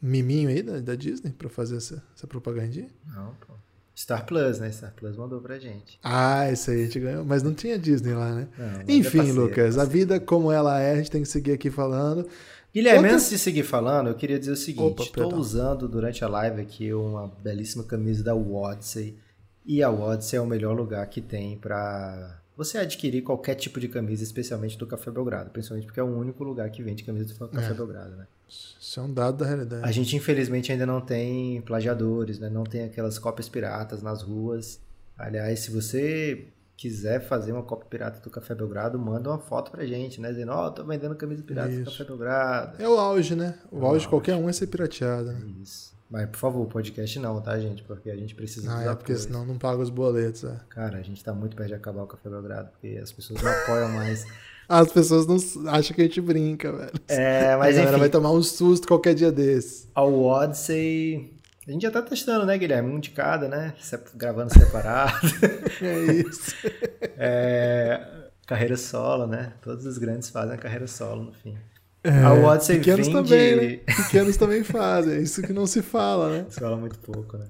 miminho 0.00 0.48
aí 0.48 0.62
da, 0.62 0.80
da 0.80 0.94
Disney 0.94 1.30
pra 1.30 1.50
fazer 1.50 1.76
essa, 1.76 2.02
essa 2.16 2.26
propagandinha? 2.26 2.88
Não, 3.14 3.34
pô. 3.46 3.52
Star 3.94 4.24
Plus, 4.24 4.58
né? 4.58 4.72
Star 4.72 4.94
Plus 4.94 5.14
mandou 5.14 5.42
pra 5.42 5.58
gente. 5.58 5.98
Ah, 6.02 6.50
isso 6.50 6.70
aí 6.70 6.80
a 6.80 6.84
gente 6.86 7.00
ganhou. 7.00 7.22
Mas 7.22 7.42
não 7.42 7.52
tinha 7.52 7.78
Disney 7.78 8.14
lá, 8.14 8.34
né? 8.34 8.48
Não, 8.56 8.80
Enfim, 8.88 9.18
é 9.18 9.22
parceiro, 9.24 9.42
Lucas, 9.42 9.76
a 9.76 9.84
vida 9.84 10.18
como 10.18 10.50
ela 10.50 10.80
é, 10.80 10.92
a 10.92 10.96
gente 10.96 11.10
tem 11.10 11.20
que 11.20 11.28
seguir 11.28 11.52
aqui 11.52 11.70
falando. 11.70 12.26
Guilherme, 12.72 12.98
Outra... 12.98 13.14
antes 13.14 13.30
de 13.30 13.38
seguir 13.38 13.64
falando, 13.64 14.08
eu 14.08 14.14
queria 14.14 14.38
dizer 14.38 14.52
o 14.52 14.56
seguinte: 14.56 15.02
estou 15.02 15.34
usando 15.34 15.88
durante 15.88 16.24
a 16.24 16.28
live 16.28 16.60
aqui 16.60 16.92
uma 16.92 17.28
belíssima 17.42 17.84
camisa 17.84 18.22
da 18.22 18.34
Wodsey. 18.34 19.18
E 19.64 19.82
a 19.82 19.90
Wodsey 19.90 20.38
é 20.38 20.42
o 20.42 20.46
melhor 20.46 20.74
lugar 20.76 21.06
que 21.08 21.20
tem 21.20 21.56
para 21.58 22.40
você 22.56 22.78
adquirir 22.78 23.22
qualquer 23.22 23.54
tipo 23.54 23.80
de 23.80 23.88
camisa, 23.88 24.22
especialmente 24.22 24.78
do 24.78 24.86
Café 24.86 25.10
Belgrado. 25.10 25.50
Principalmente 25.50 25.86
porque 25.86 26.00
é 26.00 26.02
o 26.02 26.18
único 26.18 26.44
lugar 26.44 26.70
que 26.70 26.82
vende 26.82 27.04
camisa 27.04 27.34
do 27.34 27.48
Café 27.48 27.70
é. 27.70 27.74
Belgrado, 27.74 28.16
né? 28.16 28.26
Isso 28.48 28.98
é 28.98 29.02
um 29.02 29.12
dado 29.12 29.38
da 29.38 29.46
realidade. 29.46 29.86
A 29.86 29.92
gente, 29.92 30.16
infelizmente, 30.16 30.72
ainda 30.72 30.84
não 30.84 31.00
tem 31.00 31.60
plagiadores, 31.62 32.38
né? 32.38 32.48
Não 32.48 32.64
tem 32.64 32.84
aquelas 32.84 33.18
cópias 33.18 33.48
piratas 33.48 34.02
nas 34.02 34.22
ruas. 34.22 34.80
Aliás, 35.16 35.60
se 35.60 35.70
você 35.70 36.48
quiser 36.80 37.20
fazer 37.20 37.52
uma 37.52 37.62
cópia 37.62 37.86
pirata 37.90 38.20
do 38.20 38.30
Café 38.30 38.54
Belgrado, 38.54 38.98
manda 38.98 39.28
uma 39.28 39.38
foto 39.38 39.70
pra 39.70 39.84
gente, 39.84 40.18
né? 40.18 40.30
Dizendo, 40.30 40.52
ó, 40.52 40.66
oh, 40.66 40.70
tô 40.70 40.82
vendendo 40.82 41.14
camisa 41.14 41.42
pirata 41.42 41.70
Isso. 41.70 41.84
do 41.84 41.90
Café 41.90 42.04
Belgrado. 42.04 42.82
É 42.82 42.88
o 42.88 42.98
auge, 42.98 43.34
né? 43.34 43.54
O, 43.70 43.76
é 43.76 43.80
o 43.82 43.86
auge 43.86 44.04
de 44.04 44.08
qualquer 44.08 44.34
um 44.34 44.48
é 44.48 44.52
ser 44.54 44.66
pirateado, 44.66 45.30
né? 45.30 45.42
Isso. 45.62 45.92
Mas, 46.10 46.26
por 46.30 46.38
favor, 46.38 46.66
podcast 46.66 47.18
não, 47.18 47.38
tá, 47.42 47.58
gente? 47.60 47.82
Porque 47.82 48.10
a 48.10 48.16
gente 48.16 48.34
precisa 48.34 48.74
Ah, 48.74 48.82
é 48.82 48.94
porque 48.94 49.12
coisa. 49.12 49.24
senão 49.24 49.44
não 49.44 49.58
paga 49.58 49.82
os 49.82 49.90
boletos, 49.90 50.42
é. 50.44 50.58
Cara, 50.70 50.96
a 50.96 51.02
gente 51.02 51.22
tá 51.22 51.34
muito 51.34 51.54
perto 51.54 51.68
de 51.68 51.74
acabar 51.74 52.02
o 52.02 52.06
Café 52.06 52.30
Belgrado, 52.30 52.70
porque 52.70 52.96
as 52.96 53.12
pessoas 53.12 53.42
não 53.42 53.52
apoiam 53.52 53.88
mais. 53.90 54.26
As 54.66 54.92
pessoas 54.92 55.26
não 55.26 55.36
acham 55.68 55.96
que 55.96 56.00
a 56.00 56.04
gente 56.04 56.20
brinca, 56.20 56.70
velho. 56.70 56.92
É, 57.08 57.56
mas 57.56 57.76
a 57.76 57.80
galera 57.80 57.98
vai 57.98 58.08
tomar 58.08 58.30
um 58.30 58.40
susto 58.40 58.86
qualquer 58.86 59.14
dia 59.14 59.32
desse. 59.32 59.88
A 59.92 60.04
Odyssey 60.04 61.39
a 61.70 61.72
gente 61.72 61.82
já 61.82 61.90
tá 61.90 62.02
testando, 62.02 62.44
né, 62.44 62.58
Guilherme? 62.58 62.90
Um 62.90 62.98
de 62.98 63.10
cada, 63.10 63.48
né? 63.48 63.72
Gravando 64.16 64.52
separado. 64.52 65.14
é 65.80 66.12
isso. 66.12 66.56
É, 67.22 68.00
carreira 68.46 68.78
solo, 68.78 69.26
né? 69.26 69.52
Todos 69.60 69.84
os 69.84 69.98
grandes 69.98 70.30
fazem 70.30 70.54
a 70.54 70.58
carreira 70.58 70.86
solo 70.86 71.24
no 71.24 71.32
fim. 71.32 71.56
É, 72.02 72.22
a 72.22 72.32
Odyssey 72.32 72.78
pequenos 72.78 73.08
vende... 73.08 73.28
também, 73.28 73.56
né? 73.56 73.76
Pequenos 73.94 74.36
também 74.38 74.64
fazem, 74.64 75.14
é 75.16 75.20
isso 75.20 75.42
que 75.42 75.52
não 75.52 75.66
se 75.66 75.82
fala, 75.82 76.30
né? 76.30 76.46
Se 76.48 76.58
fala 76.58 76.78
muito 76.78 76.98
pouco, 76.98 77.36
né? 77.36 77.46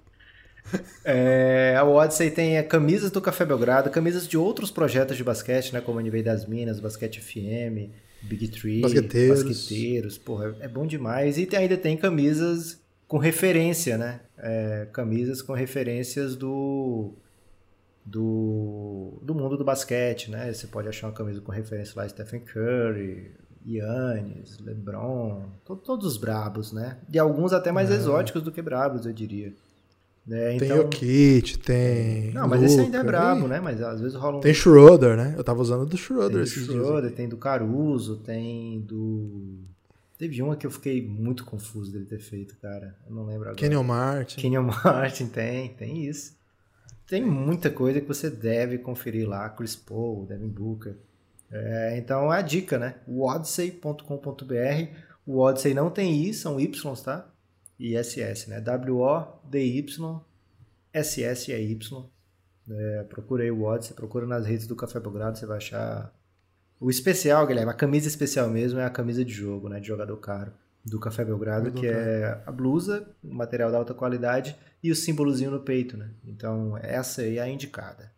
É, 1.05 1.77
a 1.79 1.85
Odyssey 1.85 2.33
tem 2.33 2.63
camisas 2.67 3.13
do 3.13 3.21
Café 3.21 3.45
Belgrado, 3.45 3.91
camisas 3.91 4.27
de 4.27 4.37
outros 4.37 4.73
projetos 4.73 5.17
de 5.17 5.23
basquete, 5.23 5.73
né? 5.73 5.81
Como 5.81 6.01
a 6.01 6.03
Nível 6.03 6.23
das 6.25 6.47
Minas, 6.47 6.81
Basquete 6.81 7.21
FM, 7.21 7.91
Big 8.23 8.49
Tree, 8.49 8.81
Basqueteiros. 8.81 9.45
Basqueteiros. 9.45 10.19
Porra, 10.19 10.57
é 10.59 10.67
bom 10.67 10.85
demais. 10.85 11.39
E 11.39 11.49
ainda 11.55 11.77
tem 11.77 11.97
camisas 11.97 12.80
com 13.11 13.19
referência, 13.19 13.99
né? 13.99 14.21
É, 14.39 14.87
camisas 14.93 15.43
com 15.43 15.53
referências 15.53 16.37
do, 16.37 17.13
do, 18.07 19.19
do 19.21 19.35
mundo 19.35 19.57
do 19.59 19.65
basquete, 19.65 20.31
né? 20.31 20.53
Você 20.53 20.69
pode 20.69 20.87
achar 20.87 21.09
uma 21.09 21.13
camisa 21.13 21.41
com 21.41 21.51
referência 21.51 21.93
lá 21.97 22.09
Stephen 22.09 22.39
Curry, 22.39 23.35
Yannis, 23.67 24.61
LeBron, 24.61 25.43
to, 25.65 25.75
todos 25.75 26.07
os 26.07 26.17
brabos, 26.17 26.71
né? 26.71 26.99
E 27.13 27.19
alguns 27.19 27.53
até 27.53 27.73
mais 27.73 27.91
é. 27.91 27.95
exóticos 27.95 28.43
do 28.43 28.53
que 28.53 28.63
brabos, 28.63 29.05
eu 29.05 29.13
diria. 29.13 29.53
É, 30.31 30.55
então... 30.55 30.69
Tem 30.69 30.79
o 30.79 30.89
Kit, 30.89 31.59
tem. 31.59 32.33
Não, 32.33 32.47
mas 32.47 32.61
Luca, 32.61 32.73
esse 32.73 32.81
ainda 32.81 32.99
é 32.99 33.03
brabo, 33.03 33.49
né? 33.49 33.59
Mas 33.59 33.83
às 33.83 34.01
vezes 34.01 34.17
rola 34.17 34.37
um. 34.37 34.41
Tem 34.41 34.55
Schroeder, 34.55 35.17
né? 35.17 35.35
Eu 35.37 35.43
tava 35.43 35.61
usando 35.61 35.85
do 35.85 35.97
Schroeder. 35.97 36.45
Tem 36.45 36.65
do 36.65 36.73
Schroeder, 36.73 37.13
tem 37.13 37.29
do 37.29 37.37
Caruso, 37.37 38.19
tem 38.19 38.81
do. 38.83 39.69
Teve 40.21 40.43
uma 40.43 40.55
que 40.55 40.67
eu 40.67 40.71
fiquei 40.71 41.01
muito 41.01 41.47
confuso 41.47 41.91
dele 41.91 42.05
ter 42.05 42.19
feito, 42.19 42.55
cara. 42.59 42.95
Eu 43.07 43.15
não 43.15 43.25
lembro 43.25 43.45
agora. 43.45 43.57
Kenyon 43.57 43.83
Martin. 43.83 44.39
Kenyon 44.39 44.63
Martin, 44.85 45.29
tem, 45.29 45.73
tem 45.73 46.05
isso. 46.05 46.37
Tem 47.07 47.25
muita 47.25 47.71
coisa 47.71 48.03
que 48.03 48.07
você 48.07 48.29
deve 48.29 48.77
conferir 48.77 49.27
lá. 49.27 49.49
Chris 49.49 49.75
Paul, 49.75 50.27
Devin 50.27 50.49
Booker. 50.49 50.95
É, 51.51 51.97
então 51.97 52.31
é 52.31 52.37
a 52.37 52.43
dica, 52.43 52.79
né? 52.79 52.97
Wodsey.com.br. 53.09 54.05
O 55.25 55.39
Odyssey 55.39 55.73
não 55.73 55.89
tem 55.89 56.23
I, 56.27 56.35
são 56.35 56.61
Y, 56.61 57.03
tá? 57.03 57.27
E 57.79 57.97
SS, 57.97 58.51
né? 58.51 58.61
W-O-D-Y, 58.61 60.21
S-S 60.93 61.51
é 61.51 61.63
Y. 61.63 62.05
É, 62.69 63.05
procurei 63.05 63.51
o 63.51 63.63
Odyssey, 63.63 63.97
procura 63.97 64.27
nas 64.27 64.45
redes 64.45 64.67
do 64.67 64.77
Café 64.77 65.01
Belgrado, 65.01 65.39
você 65.39 65.47
vai 65.47 65.57
achar 65.57 66.13
o 66.81 66.89
especial, 66.89 67.47
Guilherme, 67.47 67.71
a 67.71 67.75
camisa 67.75 68.09
especial 68.09 68.49
mesmo 68.49 68.81
é 68.81 68.85
a 68.85 68.91
camisa 68.91 69.23
de 69.23 69.33
jogo, 69.33 69.69
né? 69.69 69.79
De 69.79 69.87
jogador 69.87 70.17
caro 70.17 70.53
do 70.83 70.99
Café 70.99 71.23
Belgrado, 71.25 71.73
que 71.73 71.87
é 71.87 72.43
a 72.47 72.51
blusa, 72.51 73.07
material 73.23 73.71
de 73.71 73.77
alta 73.77 73.93
qualidade 73.93 74.57
e 74.83 74.91
o 74.91 74.97
símbolozinho 74.97 75.51
no 75.51 75.61
peito, 75.61 75.97
né? 75.97 76.11
Então, 76.25 76.79
essa 76.79 77.21
aí 77.21 77.37
é 77.37 77.43
a 77.43 77.49
indicada. 77.49 78.11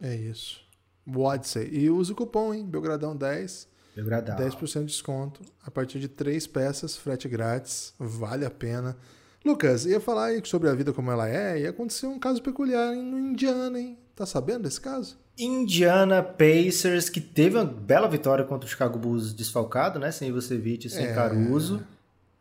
É 0.00 0.14
isso. 0.14 0.60
Wodsey. 1.06 1.68
E 1.72 1.88
usa 1.88 2.12
o 2.12 2.16
cupom, 2.16 2.52
hein? 2.52 2.66
Belgradão 2.66 3.16
10. 3.16 3.68
Belgradão. 3.94 4.36
10% 4.36 4.80
de 4.80 4.86
desconto. 4.86 5.42
A 5.62 5.70
partir 5.70 6.00
de 6.00 6.08
três 6.08 6.46
peças, 6.46 6.96
frete 6.96 7.28
grátis. 7.28 7.94
Vale 7.98 8.44
a 8.44 8.50
pena. 8.50 8.96
Lucas, 9.44 9.86
ia 9.86 10.00
falar 10.00 10.26
aí 10.26 10.42
sobre 10.44 10.68
a 10.68 10.74
vida 10.74 10.92
como 10.92 11.12
ela 11.12 11.28
é 11.28 11.60
e 11.60 11.66
aconteceu 11.66 12.10
um 12.10 12.18
caso 12.18 12.42
peculiar 12.42 12.96
no 12.96 13.18
Indiana, 13.18 13.78
hein? 13.78 13.98
Tá 14.16 14.26
sabendo 14.26 14.64
desse 14.64 14.80
caso? 14.80 15.18
Indiana 15.38 16.22
Pacers, 16.22 17.08
que 17.08 17.20
teve 17.20 17.56
uma 17.56 17.64
bela 17.64 18.08
vitória 18.08 18.44
contra 18.44 18.66
o 18.66 18.70
Chicago 18.70 18.98
Bulls 18.98 19.32
desfalcado, 19.32 19.98
né? 19.98 20.10
Sem 20.12 20.30
Vucevic 20.30 20.86
e 20.86 20.90
sem 20.90 21.06
é... 21.06 21.14
Caruso. 21.14 21.84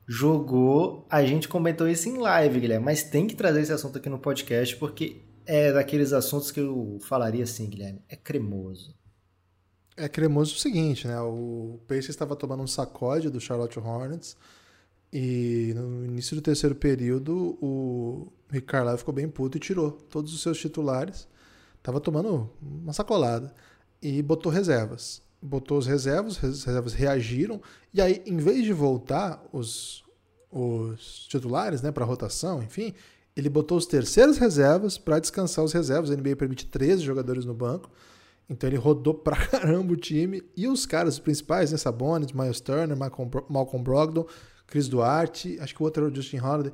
Jogou. 0.08 1.06
A 1.10 1.24
gente 1.24 1.48
comentou 1.48 1.88
isso 1.88 2.10
em 2.10 2.18
live, 2.18 2.60
Guilherme, 2.60 2.86
mas 2.86 3.04
tem 3.04 3.26
que 3.26 3.36
trazer 3.36 3.62
esse 3.62 3.72
assunto 3.72 3.98
aqui 3.98 4.10
no 4.10 4.20
podcast, 4.20 4.76
porque 4.76 5.22
é 5.46 5.72
daqueles 5.72 6.14
assuntos 6.14 6.52
que 6.52 6.60
eu 6.60 7.00
falaria 7.02 7.44
assim, 7.44 7.68
Guilherme. 7.70 8.02
É 8.08 8.16
cremoso. 8.16 8.94
É 9.96 10.10
cremoso 10.10 10.56
o 10.56 10.60
seguinte, 10.60 11.08
né? 11.08 11.20
O 11.22 11.80
Pacers 11.88 12.10
estava 12.10 12.36
tomando 12.36 12.64
um 12.64 12.68
sacode 12.68 13.30
do 13.30 13.40
Charlotte 13.40 13.80
Hornets. 13.80 14.36
E 15.12 15.74
no 15.76 16.04
início 16.06 16.36
do 16.36 16.42
terceiro 16.42 16.76
período, 16.76 17.58
o 17.62 18.32
Rick 18.50 18.66
Carlisle 18.66 18.98
ficou 18.98 19.14
bem 19.14 19.30
puto 19.30 19.58
e 19.58 19.60
tirou 19.60 19.92
todos 19.92 20.34
os 20.34 20.42
seus 20.42 20.60
titulares 20.60 21.28
Tava 21.84 22.00
tomando 22.00 22.50
uma 22.62 22.94
sacolada. 22.94 23.54
E 24.02 24.22
botou 24.22 24.52
reservas. 24.52 25.22
Botou 25.42 25.78
os 25.78 25.86
reservas, 25.86 26.42
as 26.42 26.64
reservas 26.64 26.94
reagiram. 26.94 27.62
E 27.94 28.02
aí, 28.02 28.24
em 28.26 28.38
vez 28.38 28.64
de 28.64 28.72
voltar 28.72 29.44
os, 29.52 30.04
os 30.50 31.28
titulares 31.28 31.82
né, 31.82 31.92
para 31.92 32.06
rotação, 32.06 32.64
enfim, 32.64 32.94
ele 33.36 33.50
botou 33.50 33.78
os 33.78 33.86
terceiros 33.86 34.38
reservas 34.38 34.98
para 34.98 35.20
descansar 35.20 35.64
os 35.66 35.74
reservas. 35.74 36.10
A 36.10 36.16
NBA 36.16 36.38
permite 36.38 36.66
13 36.66 37.04
jogadores 37.04 37.44
no 37.44 37.54
banco. 37.54 37.92
Então 38.50 38.70
ele 38.70 38.78
rodou 38.78 39.14
pra 39.14 39.36
caramba 39.48 39.94
o 39.94 39.98
time. 39.98 40.42
E 40.56 40.68
os 40.68 40.86
caras 40.86 41.20
principais, 41.20 41.72
né? 41.72 41.78
Sabonis, 41.78 42.32
Miles 42.32 42.62
Turner, 42.62 42.96
Malcolm, 42.96 43.30
Malcolm 43.50 43.84
Brogdon, 43.84 44.26
Chris 44.68 44.88
Duarte, 44.88 45.58
acho 45.60 45.76
que 45.76 45.82
o 45.82 45.86
outro 45.86 46.04
era 46.06 46.12
o 46.12 46.16
Justin 46.16 46.40
Holiday. 46.40 46.74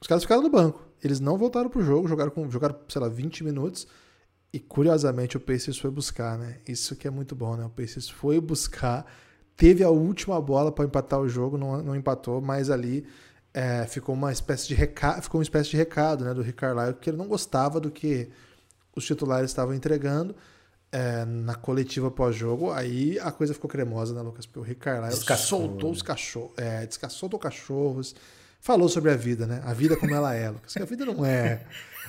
Os 0.00 0.06
caras 0.06 0.22
ficaram 0.22 0.42
no 0.42 0.50
banco. 0.50 0.82
Eles 1.02 1.20
não 1.20 1.38
voltaram 1.38 1.70
pro 1.70 1.82
jogo, 1.82 2.06
jogaram, 2.08 2.30
com, 2.30 2.50
jogaram 2.50 2.76
sei 2.88 3.00
lá, 3.00 3.08
20 3.08 3.44
minutos. 3.44 3.86
E 4.52 4.58
curiosamente 4.58 5.36
o 5.36 5.40
Pacers 5.40 5.78
foi 5.78 5.90
buscar, 5.90 6.36
né? 6.36 6.58
Isso 6.66 6.96
que 6.96 7.06
é 7.06 7.10
muito 7.10 7.36
bom, 7.36 7.56
né? 7.56 7.64
O 7.64 7.70
Pacers 7.70 8.08
foi 8.08 8.40
buscar, 8.40 9.06
teve 9.56 9.84
a 9.84 9.90
última 9.90 10.40
bola 10.40 10.72
para 10.72 10.84
empatar 10.84 11.20
o 11.20 11.28
jogo, 11.28 11.56
não, 11.56 11.80
não 11.82 11.94
empatou, 11.94 12.40
mas 12.40 12.68
ali 12.68 13.06
é, 13.54 13.86
ficou 13.86 14.14
uma 14.14 14.32
espécie 14.32 14.66
de 14.68 14.74
recado, 14.74 15.22
ficou 15.22 15.38
uma 15.38 15.44
espécie 15.44 15.70
de 15.70 15.76
recado, 15.76 16.24
né, 16.24 16.34
do 16.34 16.42
Rick 16.42 16.58
Carlisle, 16.58 16.94
que 16.94 17.10
ele 17.10 17.16
não 17.16 17.26
gostava 17.26 17.80
do 17.80 17.90
que 17.90 18.28
os 18.94 19.04
titulares 19.04 19.50
estavam 19.50 19.74
entregando 19.74 20.34
é, 20.92 21.24
na 21.24 21.54
coletiva 21.54 22.10
pós-jogo. 22.10 22.72
Aí 22.72 23.18
a 23.20 23.30
coisa 23.30 23.54
ficou 23.54 23.70
cremosa, 23.70 24.14
né, 24.14 24.20
Lucas? 24.20 24.46
Porque 24.46 24.58
o 24.58 24.62
Rick 24.62 24.80
Carlisle 24.80 25.36
soltou 25.36 25.90
né? 25.90 25.96
os 25.96 26.02
cachorros, 26.02 26.52
é, 26.56 26.86
descaçou 26.86 27.28
cachorros, 27.38 28.14
falou 28.60 28.88
sobre 28.88 29.10
a 29.10 29.16
vida, 29.16 29.46
né? 29.46 29.60
A 29.64 29.72
vida 29.72 29.96
como 29.96 30.14
ela 30.14 30.34
é, 30.34 30.50
Lucas. 30.50 30.72
Que 30.72 30.82
a 30.82 30.86
vida 30.86 31.04
não 31.04 31.24
é 31.24 31.62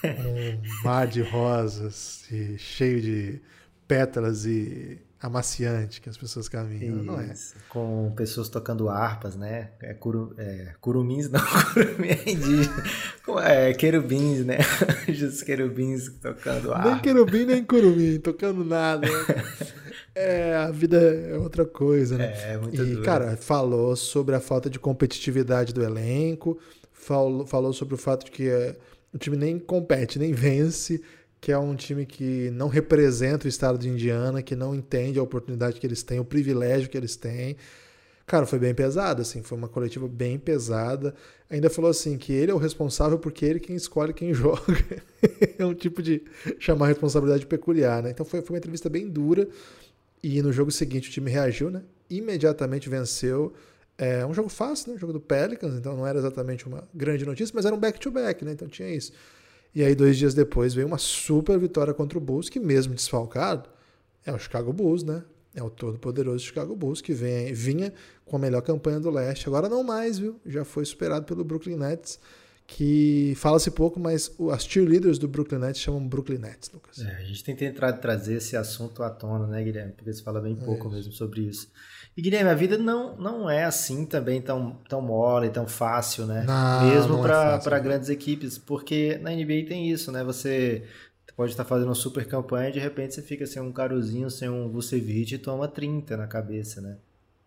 um 0.03 0.83
mar 0.83 1.07
de 1.07 1.21
rosas 1.21 2.25
e 2.31 2.57
cheio 2.57 3.01
de 3.01 3.41
pétalas 3.87 4.45
e 4.45 4.99
amaciante 5.21 6.01
que 6.01 6.09
as 6.09 6.17
pessoas 6.17 6.49
caminham, 6.49 6.97
Isso, 6.97 7.05
não 7.05 7.19
é? 7.19 7.33
Com 7.69 8.11
pessoas 8.15 8.49
tocando 8.49 8.89
harpas, 8.89 9.35
né? 9.35 9.69
É, 9.79 9.93
curu, 9.93 10.33
é, 10.37 10.73
curumins, 10.81 11.29
não, 11.31 11.39
curumim 11.73 12.09
é 12.09 12.31
indígena. 12.31 12.83
É, 13.45 13.73
querubins, 13.73 14.43
né? 14.43 14.57
Os 15.07 15.43
querubins 15.43 16.09
tocando 16.19 16.73
harpas. 16.73 16.91
Nem 16.91 17.01
querubim, 17.01 17.45
nem 17.45 17.63
curumim, 17.63 18.19
tocando 18.19 18.65
nada. 18.65 19.07
É, 20.15 20.55
a 20.55 20.71
vida 20.71 20.97
é 20.97 21.37
outra 21.37 21.65
coisa, 21.65 22.17
né? 22.17 22.33
É, 22.35 22.53
é 22.53 22.57
muito 22.57 22.83
E, 22.83 23.01
cara, 23.01 23.37
falou 23.37 23.95
sobre 23.95 24.35
a 24.35 24.39
falta 24.39 24.69
de 24.69 24.79
competitividade 24.79 25.71
do 25.71 25.83
elenco, 25.83 26.59
falou, 26.91 27.45
falou 27.45 27.71
sobre 27.73 27.93
o 27.93 27.97
fato 27.97 28.25
de 28.25 28.31
que 28.31 28.49
é, 28.49 28.75
o 29.13 29.17
time 29.19 29.37
nem 29.37 29.59
compete, 29.59 30.17
nem 30.17 30.33
vence, 30.33 31.01
que 31.41 31.51
é 31.51 31.57
um 31.57 31.75
time 31.75 32.05
que 32.05 32.51
não 32.51 32.67
representa 32.67 33.45
o 33.45 33.49
estado 33.49 33.79
de 33.79 33.89
Indiana, 33.89 34.43
que 34.43 34.55
não 34.55 34.75
entende 34.75 35.17
a 35.17 35.23
oportunidade 35.23 35.79
que 35.79 35.87
eles 35.87 36.03
têm, 36.03 36.19
o 36.19 36.25
privilégio 36.25 36.87
que 36.87 36.95
eles 36.95 37.15
têm. 37.15 37.57
Cara, 38.27 38.45
foi 38.45 38.59
bem 38.59 38.75
pesado, 38.75 39.23
assim, 39.23 39.41
foi 39.41 39.57
uma 39.57 39.67
coletiva 39.67 40.07
bem 40.07 40.37
pesada. 40.37 41.15
Ainda 41.49 41.67
falou 41.67 41.89
assim 41.89 42.15
que 42.15 42.31
ele 42.31 42.51
é 42.51 42.53
o 42.53 42.59
responsável 42.59 43.17
porque 43.17 43.43
ele 43.43 43.57
é 43.57 43.59
quem 43.59 43.75
escolhe 43.75 44.13
quem 44.13 44.31
joga. 44.35 44.61
é 45.57 45.65
um 45.65 45.73
tipo 45.73 46.03
de 46.03 46.21
chamar 46.59 46.87
responsabilidade 46.87 47.47
peculiar, 47.47 48.03
né? 48.03 48.11
Então 48.11 48.23
foi, 48.23 48.41
foi 48.41 48.53
uma 48.53 48.59
entrevista 48.59 48.87
bem 48.87 49.09
dura. 49.09 49.49
E 50.21 50.43
no 50.43 50.53
jogo 50.53 50.69
seguinte 50.69 51.09
o 51.09 51.11
time 51.11 51.31
reagiu, 51.31 51.71
né? 51.71 51.81
Imediatamente 52.07 52.87
venceu. 52.87 53.51
É 53.97 54.23
um 54.27 54.33
jogo 54.33 54.47
fácil, 54.47 54.91
né? 54.91 54.95
O 54.95 54.99
jogo 54.99 55.13
do 55.13 55.19
Pelicans, 55.19 55.73
então 55.73 55.97
não 55.97 56.05
era 56.05 56.19
exatamente 56.19 56.67
uma 56.67 56.87
grande 56.93 57.25
notícia, 57.25 57.51
mas 57.55 57.65
era 57.65 57.75
um 57.75 57.79
back-to-back, 57.79 58.41
-back, 58.41 58.45
né? 58.45 58.51
Então 58.51 58.67
tinha 58.67 58.87
isso. 58.87 59.11
E 59.73 59.83
aí, 59.83 59.95
dois 59.95 60.17
dias 60.17 60.33
depois, 60.33 60.73
veio 60.73 60.87
uma 60.87 60.97
super 60.97 61.57
vitória 61.57 61.93
contra 61.93 62.17
o 62.17 62.21
Bulls, 62.21 62.49
que 62.49 62.59
mesmo 62.59 62.93
desfalcado, 62.93 63.69
é 64.25 64.31
o 64.31 64.37
Chicago 64.37 64.73
Bulls, 64.73 65.03
né? 65.03 65.23
É 65.53 65.63
o 65.63 65.69
todo-poderoso 65.69 66.43
Chicago 66.43 66.75
Bulls, 66.75 67.01
que 67.01 67.13
vem, 67.13 67.53
vinha 67.53 67.93
com 68.25 68.35
a 68.35 68.39
melhor 68.39 68.61
campanha 68.61 68.99
do 68.99 69.09
leste. 69.09 69.47
Agora 69.47 69.67
não 69.67 69.83
mais, 69.83 70.17
viu? 70.17 70.39
Já 70.45 70.63
foi 70.63 70.85
superado 70.85 71.25
pelo 71.25 71.43
Brooklyn 71.43 71.77
Nets, 71.77 72.19
que 72.65 73.33
fala-se 73.35 73.69
pouco, 73.69 73.99
mas 73.99 74.33
as 74.51 74.63
cheerleaders 74.63 75.17
do 75.17 75.27
Brooklyn 75.27 75.59
Nets 75.59 75.81
chamam 75.81 76.07
Brooklyn 76.07 76.37
Nets, 76.37 76.71
Lucas. 76.73 76.99
É, 76.99 77.17
a 77.17 77.23
gente 77.23 77.43
tem 77.43 77.55
tentado 77.55 77.99
trazer 77.99 78.35
esse 78.35 78.55
assunto 78.55 79.03
à 79.03 79.09
tona, 79.09 79.45
né, 79.45 79.61
Guilherme? 79.61 79.91
Porque 79.91 80.13
se 80.13 80.23
fala 80.23 80.39
bem 80.39 80.55
pouco 80.55 80.87
é 80.87 80.91
mesmo 80.91 81.11
sobre 81.11 81.41
isso. 81.41 81.69
E 82.15 82.21
Guilherme, 82.21 82.49
a 82.49 82.55
vida 82.55 82.77
não, 82.77 83.15
não 83.15 83.49
é 83.49 83.63
assim 83.63 84.05
também 84.05 84.41
tão, 84.41 84.77
tão 84.87 85.01
mole, 85.01 85.49
tão 85.49 85.65
fácil, 85.65 86.25
né? 86.25 86.43
Não, 86.45 86.89
Mesmo 86.89 87.21
para 87.21 87.61
é 87.65 87.79
grandes 87.79 88.09
equipes, 88.09 88.57
porque 88.57 89.17
na 89.21 89.31
NBA 89.31 89.65
tem 89.67 89.89
isso, 89.89 90.11
né? 90.11 90.23
Você 90.23 90.83
pode 91.35 91.51
estar 91.51 91.63
fazendo 91.63 91.87
uma 91.87 91.95
super 91.95 92.27
campanha 92.27 92.69
e 92.69 92.73
de 92.73 92.79
repente 92.79 93.15
você 93.15 93.21
fica 93.21 93.45
sem 93.45 93.61
um 93.61 93.71
Caruzinho, 93.71 94.29
sem 94.29 94.49
um 94.49 94.69
Vucevic 94.69 95.33
e 95.33 95.37
toma 95.37 95.67
30 95.67 96.17
na 96.17 96.27
cabeça, 96.27 96.81
né? 96.81 96.97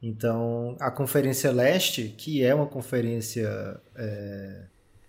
Então, 0.02 0.76
a 0.80 0.90
Conferência 0.90 1.50
Leste, 1.50 2.14
que 2.18 2.44
é 2.44 2.54
uma 2.54 2.66
conferência 2.66 3.80
é, 3.96 4.64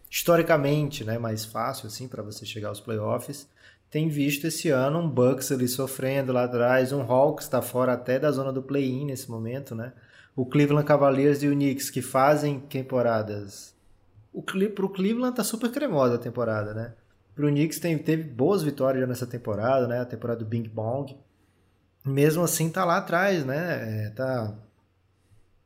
historicamente 0.09 1.03
né, 1.03 1.17
mais 1.17 1.43
fácil 1.43 1.87
assim 1.87 2.07
para 2.07 2.23
você 2.23 2.45
chegar 2.45 2.69
aos 2.69 2.79
playoffs, 2.79 3.47
tem 3.95 4.09
visto 4.09 4.45
esse 4.45 4.67
ano 4.67 4.99
um 4.99 5.09
Bucks 5.09 5.53
ali 5.53 5.69
sofrendo 5.69 6.33
lá 6.33 6.43
atrás, 6.43 6.91
um 6.91 7.01
Hawks 7.01 7.45
está 7.45 7.61
fora 7.61 7.93
até 7.93 8.19
da 8.19 8.29
zona 8.29 8.51
do 8.51 8.61
play-in 8.61 9.05
nesse 9.05 9.31
momento, 9.31 9.73
né? 9.73 9.93
O 10.35 10.45
Cleveland 10.45 10.85
Cavaliers 10.85 11.41
e 11.43 11.47
o 11.47 11.53
Knicks 11.53 11.89
que 11.89 12.01
fazem 12.01 12.59
temporadas. 12.59 13.73
O 14.33 14.43
pro 14.43 14.89
Cleveland 14.89 15.33
tá 15.33 15.45
super 15.45 15.71
cremosa 15.71 16.15
a 16.15 16.17
temporada, 16.17 16.73
né? 16.73 16.93
Pro 17.33 17.47
Knicks 17.47 17.79
tem, 17.79 17.97
teve 17.97 18.23
boas 18.23 18.61
vitórias 18.61 19.07
nessa 19.07 19.25
temporada, 19.25 19.87
né? 19.87 20.01
A 20.01 20.05
temporada 20.05 20.39
do 20.39 20.45
Bing 20.45 20.67
Bong. 20.67 21.15
Mesmo 22.03 22.43
assim 22.43 22.69
tá 22.69 22.83
lá 22.83 22.97
atrás, 22.97 23.45
né? 23.45 24.07
É, 24.07 24.09
tá 24.09 24.53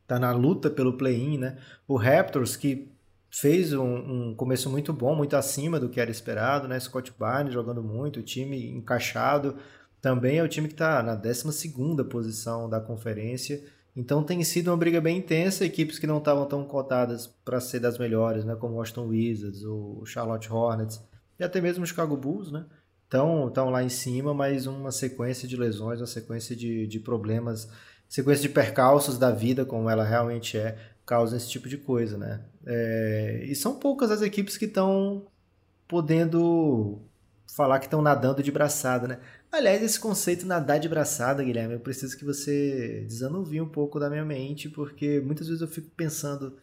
tá 0.05 0.19
na 0.19 0.31
luta 0.31 0.69
pelo 0.69 0.93
play-in, 0.93 1.39
né? 1.39 1.57
O 1.87 1.97
Raptors 1.97 2.55
que 2.55 2.91
fez 3.29 3.73
um, 3.73 4.29
um, 4.29 4.35
começo 4.35 4.69
muito 4.69 4.91
bom, 4.91 5.15
muito 5.15 5.35
acima 5.35 5.79
do 5.79 5.89
que 5.89 5.99
era 5.99 6.09
esperado, 6.09 6.67
né? 6.67 6.79
Scott 6.79 7.13
Barnes 7.17 7.53
jogando 7.53 7.83
muito, 7.83 8.19
o 8.19 8.23
time 8.23 8.71
encaixado. 8.71 9.57
Também 10.01 10.37
é 10.37 10.43
o 10.43 10.47
time 10.47 10.67
que 10.67 10.73
está 10.73 11.03
na 11.03 11.15
12 11.15 12.03
posição 12.09 12.69
da 12.69 12.79
conferência. 12.79 13.61
Então 13.95 14.23
tem 14.23 14.43
sido 14.43 14.69
uma 14.69 14.77
briga 14.77 15.01
bem 15.01 15.17
intensa. 15.17 15.65
Equipes 15.65 15.99
que 15.99 16.07
não 16.07 16.19
estavam 16.19 16.45
tão 16.45 16.63
cotadas 16.63 17.27
para 17.27 17.59
ser 17.59 17.79
das 17.79 17.97
melhores, 17.97 18.45
né? 18.45 18.55
como 18.55 18.75
Washington 18.75 19.07
Wizards, 19.07 19.63
o 19.63 20.03
Charlotte 20.05 20.51
Hornets 20.51 21.01
e 21.39 21.43
até 21.43 21.61
mesmo 21.61 21.83
o 21.83 21.87
Chicago 21.87 22.17
Bulls, 22.17 22.51
né? 22.51 22.65
Estão 23.05 23.69
lá 23.71 23.81
em 23.81 23.89
cima, 23.89 24.33
mas 24.33 24.67
uma 24.67 24.91
sequência 24.91 25.47
de 25.47 25.55
lesões, 25.57 25.99
uma 25.99 26.05
sequência 26.05 26.55
de, 26.55 26.85
de 26.85 26.99
problemas, 26.99 27.67
sequência 28.07 28.43
de 28.43 28.49
percalços 28.49 29.17
da 29.17 29.31
vida, 29.31 29.65
como 29.65 29.89
ela 29.89 30.03
realmente 30.03 30.57
é, 30.57 30.77
causa 31.09 31.35
esse 31.35 31.49
tipo 31.49 31.67
de 31.67 31.75
coisa, 31.75 32.19
né? 32.19 32.41
É, 32.63 33.43
e 33.45 33.55
são 33.55 33.79
poucas 33.79 34.11
as 34.11 34.21
equipes 34.21 34.57
que 34.57 34.65
estão 34.65 35.25
podendo 35.87 36.99
falar 37.47 37.79
que 37.79 37.85
estão 37.87 37.99
nadando 37.99 38.43
de 38.43 38.51
braçada, 38.51 39.07
né? 39.07 39.19
Aliás, 39.51 39.81
esse 39.81 39.99
conceito 39.99 40.45
nadar 40.45 40.79
de 40.79 40.87
braçada, 40.87 41.43
Guilherme, 41.43 41.73
eu 41.73 41.79
preciso 41.79 42.15
que 42.15 42.23
você 42.23 43.03
desanuvie 43.07 43.59
um 43.59 43.67
pouco 43.67 43.99
da 43.99 44.07
minha 44.07 44.23
mente, 44.23 44.69
porque 44.69 45.19
muitas 45.19 45.47
vezes 45.47 45.63
eu 45.63 45.67
fico 45.67 45.89
pensando, 45.97 46.55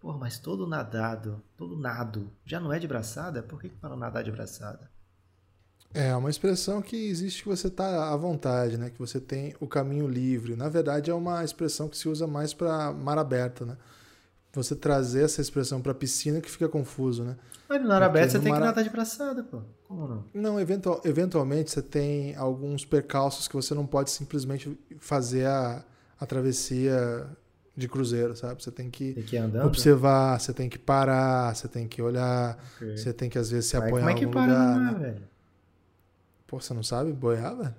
pô, 0.00 0.12
mas 0.14 0.38
todo 0.40 0.66
nadado, 0.66 1.40
todo 1.56 1.78
nado, 1.78 2.32
já 2.44 2.58
não 2.58 2.72
é 2.72 2.80
de 2.80 2.88
braçada? 2.88 3.44
Por 3.44 3.60
que, 3.60 3.68
que 3.68 3.76
para 3.76 3.94
nadar 3.94 4.24
de 4.24 4.32
braçada? 4.32 4.90
É 5.94 6.14
uma 6.16 6.28
expressão 6.28 6.82
que 6.82 6.96
existe 6.96 7.44
que 7.44 7.48
você 7.48 7.68
está 7.68 8.12
à 8.12 8.16
vontade, 8.16 8.76
né? 8.76 8.90
Que 8.90 8.98
você 8.98 9.20
tem 9.20 9.54
o 9.60 9.66
caminho 9.68 10.08
livre. 10.08 10.56
Na 10.56 10.68
verdade, 10.68 11.08
é 11.08 11.14
uma 11.14 11.44
expressão 11.44 11.88
que 11.88 11.96
se 11.96 12.08
usa 12.08 12.26
mais 12.26 12.52
para 12.52 12.92
mar 12.92 13.16
aberto, 13.16 13.64
né? 13.64 13.76
Você 14.52 14.74
trazer 14.74 15.22
essa 15.22 15.40
expressão 15.40 15.80
para 15.80 15.94
piscina 15.94 16.40
que 16.40 16.50
fica 16.50 16.68
confuso, 16.68 17.22
né? 17.22 17.36
Mas 17.68 17.80
no 17.80 17.88
mar 17.88 18.02
aberto 18.02 18.30
você 18.30 18.40
tem 18.40 18.50
mar... 18.50 18.60
que 18.60 18.66
nadar 18.66 18.82
de 18.82 18.90
braçada, 18.90 19.44
pô. 19.44 19.62
Como 19.86 20.08
não? 20.08 20.24
Não, 20.34 20.60
eventual, 20.60 21.00
eventualmente 21.04 21.70
você 21.70 21.82
tem 21.82 22.34
alguns 22.34 22.84
percalços 22.84 23.46
que 23.46 23.54
você 23.54 23.72
não 23.72 23.86
pode 23.86 24.10
simplesmente 24.10 24.76
fazer 24.98 25.46
a, 25.46 25.84
a 26.18 26.26
travessia 26.26 27.26
de 27.76 27.88
cruzeiro, 27.88 28.36
sabe? 28.36 28.62
Você 28.62 28.70
tem 28.70 28.90
que, 28.90 29.12
tem 29.12 29.24
que 29.24 29.38
observar, 29.58 30.40
você 30.40 30.52
tem 30.52 30.68
que 30.68 30.78
parar, 30.78 31.54
você 31.54 31.68
tem 31.68 31.86
que 31.86 32.02
olhar, 32.02 32.58
okay. 32.76 32.96
você 32.96 33.12
tem 33.12 33.30
que 33.30 33.38
às 33.38 33.50
vezes 33.50 33.70
se 33.70 33.76
apoiar 33.76 34.10
em 34.10 34.24
algum 34.24 34.26
lugar. 34.26 34.48
Lá, 34.48 34.92
né? 34.92 34.98
velho? 34.98 35.33
Pô, 36.54 36.60
você 36.60 36.72
não 36.72 36.84
sabe 36.84 37.12
boiar, 37.12 37.56
velho? 37.56 37.74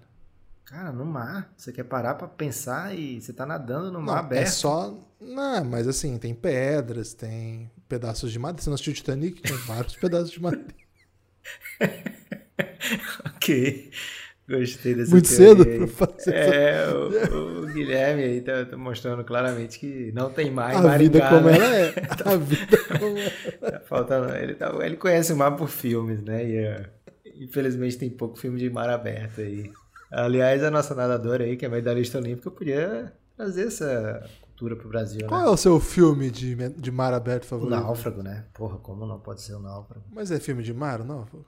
Cara, 0.65 0.91
no 0.91 1.05
mar. 1.05 1.49
Você 1.55 1.71
quer 1.71 1.85
parar 1.85 2.15
pra 2.15 2.27
pensar 2.27 2.93
e 2.93 3.21
você 3.21 3.31
tá 3.31 3.45
nadando 3.45 3.89
no 3.89 4.01
mar 4.01 4.05
não, 4.07 4.17
é 4.17 4.19
aberto. 4.19 4.47
É 4.47 4.51
só. 4.51 4.93
Não, 5.21 5.63
mas 5.63 5.88
assim, 5.88 6.17
tem 6.17 6.35
pedras, 6.35 7.13
tem 7.13 7.71
pedaços 7.88 8.33
de 8.33 8.38
madeira. 8.38 8.61
Você 8.61 8.69
não 8.69 8.73
assistiu 8.73 8.93
Titanic? 8.93 9.41
Tem 9.41 9.55
vários 9.59 9.95
pedaços 9.95 10.29
de 10.29 10.41
madeira. 10.41 10.75
ok. 13.33 13.91
Gostei 14.47 14.93
dessa 14.93 15.11
Muito 15.11 15.27
cedo 15.29 15.65
pra 15.65 15.88
fazer 15.88 16.35
É, 16.35 16.88
o, 16.89 17.63
o, 17.63 17.65
Guilherme 17.67 18.23
aí 18.23 18.41
tá, 18.41 18.65
tá, 18.65 18.77
mostrando 18.77 19.23
claramente 19.23 19.79
que 19.79 20.11
não 20.13 20.29
tem 20.29 20.51
mais 20.51 20.77
A 20.77 20.81
Maringá, 20.81 20.99
vida 20.99 21.29
como 21.29 21.49
né? 21.49 21.55
ela 21.55 21.75
é. 21.75 21.93
A 22.25 22.35
vida 22.35 22.77
como 22.89 23.17
ela 23.17 23.29
é. 23.29 23.71
Tá 23.71 23.79
faltando, 23.79 24.35
ele, 24.35 24.53
tá, 24.53 24.71
ele 24.81 24.97
conhece 24.97 25.31
o 25.31 25.38
mar 25.38 25.55
por 25.55 25.69
filmes, 25.69 26.21
né? 26.21 26.45
E, 26.45 26.67
uh, 26.67 26.94
infelizmente 27.39 27.98
tem 27.98 28.10
pouco 28.10 28.38
filme 28.38 28.60
de 28.60 28.69
mar 28.69 28.89
aberto 28.89 29.41
aí. 29.41 29.71
Aliás, 30.12 30.63
a 30.63 30.71
nossa 30.71 30.93
nadadora 30.95 31.43
aí, 31.43 31.58
que 31.58 31.65
é 31.65 31.69
medalhista 31.69 32.17
olímpica, 32.17 32.50
podia 32.52 33.13
trazer 33.36 33.67
essa 33.67 34.30
cultura 34.41 34.76
pro 34.76 34.88
Brasil, 34.88 35.28
Qual 35.28 35.41
né? 35.41 35.48
é 35.48 35.50
o 35.50 35.58
seu 35.58 35.80
filme 35.80 36.32
de, 36.32 36.56
de 36.56 36.91
mar 36.91 37.13
aberto 37.13 37.45
favorito? 37.45 37.78
O 37.78 37.82
Náufrago, 37.82 38.24
né? 38.24 38.45
Porra, 38.54 38.78
como 38.78 39.06
não 39.06 39.19
pode 39.19 39.41
ser 39.41 39.54
o 39.54 39.60
Náufrago? 39.60 40.06
Mas 40.12 40.32
é 40.32 40.39
filme 40.39 40.63
de 40.63 40.74
mar, 40.74 41.02
o 41.02 41.04
Náufrago? 41.04 41.45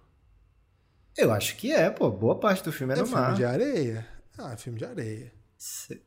Eu 1.17 1.31
acho 1.31 1.55
que 1.55 1.71
é, 1.71 1.89
pô. 1.89 2.11
Boa 2.11 2.39
parte 2.39 2.63
do 2.63 2.71
filme 2.71 2.93
é, 2.93 2.97
é 2.97 3.01
no 3.01 3.07
mar. 3.07 3.19
É 3.19 3.23
filme 3.23 3.37
de 3.37 3.45
areia? 3.45 4.07
Ah, 4.37 4.53
é 4.53 4.57
filme 4.57 4.77
de 4.77 4.85
areia. 4.85 5.33
Cê... 5.57 6.01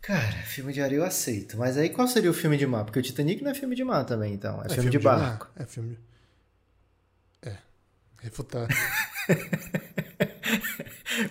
Cara, 0.00 0.36
filme 0.44 0.72
de 0.72 0.80
areia 0.80 1.00
eu 1.00 1.04
aceito. 1.04 1.58
Mas 1.58 1.76
aí 1.76 1.88
qual 1.88 2.06
seria 2.06 2.30
o 2.30 2.34
filme 2.34 2.56
de 2.56 2.66
mar? 2.66 2.84
Porque 2.84 2.98
o 2.98 3.02
Titanic 3.02 3.42
não 3.42 3.50
é 3.50 3.54
filme 3.54 3.74
de 3.74 3.82
mar 3.82 4.04
também, 4.04 4.34
então. 4.34 4.62
É, 4.62 4.66
é 4.66 4.68
filme, 4.68 4.74
filme, 4.74 4.90
de, 4.90 4.98
de 4.98 5.04
barco. 5.04 5.50
Mar. 5.56 5.62
É 5.62 5.66
filme. 5.66 5.94
É. 5.94 6.09
Refutar. 8.22 8.68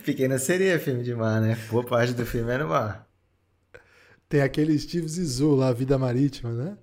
Pequena 0.04 0.38
seria 0.38 0.80
filme 0.80 1.04
de 1.04 1.14
mar, 1.14 1.42
né? 1.42 1.58
Boa 1.70 1.86
parte 1.86 2.14
do 2.14 2.26
filme 2.26 2.52
é 2.52 2.58
no 2.58 2.68
mar. 2.68 3.08
Tem 4.28 4.42
aquele 4.42 4.78
Steve 4.78 5.08
Zissou 5.08 5.56
lá, 5.56 5.72
Vida 5.72 5.98
Marítima, 5.98 6.52
né? 6.52 6.78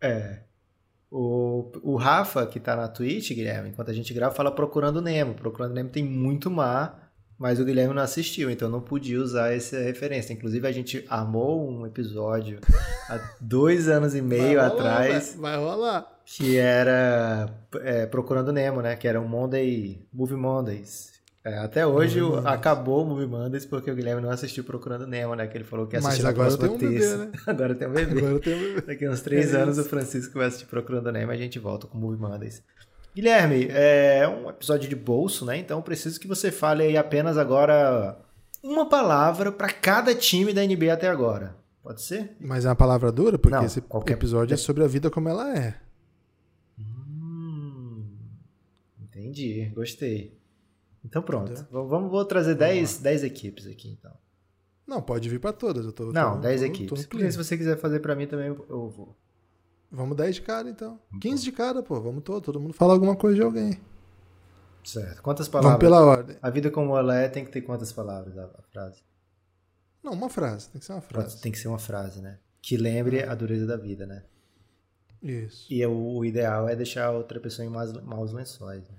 É. 0.00 0.38
O, 1.10 1.70
o 1.82 1.96
Rafa, 1.96 2.46
que 2.46 2.60
tá 2.60 2.76
na 2.76 2.88
Twitch, 2.88 3.32
Guilherme, 3.32 3.70
enquanto 3.70 3.90
a 3.90 3.94
gente 3.94 4.14
grava, 4.14 4.34
fala 4.34 4.50
Procurando 4.50 5.02
Nemo. 5.02 5.34
Procurando 5.34 5.74
Nemo 5.74 5.90
tem 5.90 6.04
muito 6.04 6.50
mar, 6.50 7.12
mas 7.36 7.58
o 7.58 7.64
Guilherme 7.64 7.94
não 7.94 8.02
assistiu, 8.02 8.50
então 8.50 8.68
não 8.68 8.80
podia 8.80 9.20
usar 9.20 9.52
essa 9.52 9.80
referência. 9.80 10.32
Inclusive, 10.32 10.66
a 10.66 10.72
gente 10.72 11.04
armou 11.08 11.68
um 11.68 11.86
episódio 11.86 12.60
há 13.08 13.18
dois 13.40 13.88
anos 13.88 14.14
e 14.14 14.22
meio 14.22 14.60
vai 14.60 14.68
rolar, 14.68 14.76
atrás. 14.80 15.36
Vai, 15.36 15.56
vai 15.56 15.64
rolar. 15.64 16.19
Que 16.36 16.58
era 16.58 17.52
é, 17.80 18.06
Procurando 18.06 18.52
Nemo, 18.52 18.80
né? 18.80 18.94
Que 18.94 19.08
era 19.08 19.20
um 19.20 19.26
Monday, 19.26 20.06
Movie 20.12 20.36
Mondays. 20.36 21.10
É, 21.42 21.58
até 21.58 21.86
hoje 21.86 22.20
o, 22.22 22.46
acabou 22.46 23.02
o 23.02 23.06
Movie 23.06 23.26
Mondays 23.26 23.64
porque 23.66 23.90
o 23.90 23.94
Guilherme 23.96 24.22
não 24.22 24.30
assistiu 24.30 24.62
Procurando 24.62 25.06
Nemo, 25.06 25.34
né? 25.34 25.46
Que 25.48 25.56
ele 25.56 25.64
falou 25.64 25.86
que 25.88 25.96
assistiu 25.96 26.24
Mas 26.24 26.32
agora 26.32 26.56
tem 26.56 26.68
um 26.68 26.78
bebê, 26.78 27.16
né? 27.16 27.32
agora 27.46 27.74
tem 27.74 27.88
um 27.88 27.92
bebê. 27.92 28.18
Agora 28.18 28.38
tem 28.38 28.54
um 28.54 28.58
bebê. 28.58 28.80
Daqui 28.82 29.08
uns 29.08 29.20
três 29.22 29.52
é 29.52 29.60
anos 29.60 29.78
o 29.78 29.84
Francisco 29.84 30.38
vai 30.38 30.46
assistir 30.46 30.66
Procurando 30.66 31.10
Nemo 31.10 31.32
e 31.32 31.34
a 31.34 31.38
gente 31.38 31.58
volta 31.58 31.86
com 31.86 31.98
o 31.98 32.00
Movie 32.00 32.20
Mondays. 32.20 32.62
Guilherme, 33.14 33.66
é 33.68 34.28
um 34.28 34.48
episódio 34.48 34.88
de 34.88 34.94
bolso, 34.94 35.44
né? 35.44 35.56
Então 35.58 35.82
preciso 35.82 36.20
que 36.20 36.28
você 36.28 36.52
fale 36.52 36.84
aí 36.84 36.96
apenas 36.96 37.36
agora 37.36 38.16
uma 38.62 38.88
palavra 38.88 39.50
para 39.50 39.72
cada 39.72 40.14
time 40.14 40.52
da 40.52 40.64
NBA 40.64 40.92
até 40.92 41.08
agora. 41.08 41.56
Pode 41.82 42.02
ser? 42.02 42.36
Mas 42.38 42.64
é 42.64 42.68
uma 42.68 42.76
palavra 42.76 43.10
dura? 43.10 43.36
Porque 43.36 43.56
Não, 43.56 43.64
esse 43.64 43.80
qualquer- 43.80 44.12
episódio 44.12 44.54
é 44.54 44.56
sobre 44.56 44.84
a 44.84 44.86
vida 44.86 45.10
como 45.10 45.28
ela 45.28 45.56
é. 45.58 45.74
Hum, 46.78 48.04
entendi, 49.30 49.70
gostei. 49.74 50.38
Então 51.04 51.22
pronto. 51.22 51.52
Entendeu? 51.52 51.86
Vamos, 51.88 52.10
vou 52.10 52.24
trazer 52.24 52.54
10, 52.54 52.98
10 52.98 53.24
equipes 53.24 53.66
aqui 53.66 53.88
então. 53.88 54.12
Não, 54.86 55.00
pode 55.00 55.28
vir 55.28 55.38
pra 55.40 55.52
todas. 55.52 55.86
Eu 55.86 55.92
tô, 55.92 56.12
Não, 56.12 56.34
tô, 56.34 56.40
10 56.40 56.60
tô- 56.60 56.66
tô 56.66 56.72
equipes. 56.72 57.06
clima. 57.06 57.30
se 57.30 57.36
você 57.38 57.56
quiser 57.56 57.78
fazer 57.78 58.00
pra 58.00 58.14
mim 58.16 58.26
também, 58.26 58.48
eu 58.48 58.88
vou. 58.90 59.16
Vamos 59.90 60.16
10 60.16 60.36
de 60.36 60.42
cada, 60.42 60.68
então. 60.68 61.00
15 61.20 61.42
de 61.42 61.52
cada, 61.52 61.82
pô. 61.82 62.00
Vamos 62.00 62.22
todo. 62.22 62.42
Todo 62.42 62.60
mundo 62.60 62.74
fala 62.74 62.92
alguma 62.92 63.16
coisa 63.16 63.36
de 63.36 63.42
alguém. 63.42 63.80
Certo. 64.84 65.22
Quantas 65.22 65.46
Vamos 65.48 65.64
palavras? 65.66 65.78
pela 65.80 66.00
ordem. 66.04 66.36
A 66.40 66.50
vida 66.50 66.70
como 66.70 66.96
ela 66.96 67.16
é 67.16 67.28
tem 67.28 67.44
que 67.44 67.50
ter 67.50 67.60
quantas 67.62 67.92
palavras 67.92 68.36
a, 68.38 68.44
a 68.44 68.62
frase? 68.72 69.02
Não, 70.02 70.12
uma 70.12 70.28
frase. 70.30 70.70
Tem 70.70 70.80
que 70.80 70.86
ser 70.86 70.92
uma 70.92 71.00
frase. 71.02 71.40
Tem 71.40 71.52
que 71.52 71.58
ser 71.58 71.68
uma 71.68 71.78
frase, 71.78 72.20
né? 72.20 72.38
Que 72.62 72.76
lembre 72.76 73.22
a 73.22 73.34
dureza 73.34 73.66
da 73.66 73.76
vida, 73.76 74.06
né? 74.06 74.24
Isso. 75.22 75.66
E 75.72 75.84
o, 75.86 76.16
o 76.16 76.24
ideal 76.24 76.68
é 76.68 76.74
deixar 76.74 77.06
a 77.06 77.10
outra 77.10 77.38
pessoa 77.38 77.66
em 77.66 77.68
maus, 77.68 77.92
maus 78.02 78.32
lençóis. 78.32 78.82
Né? 78.88 78.96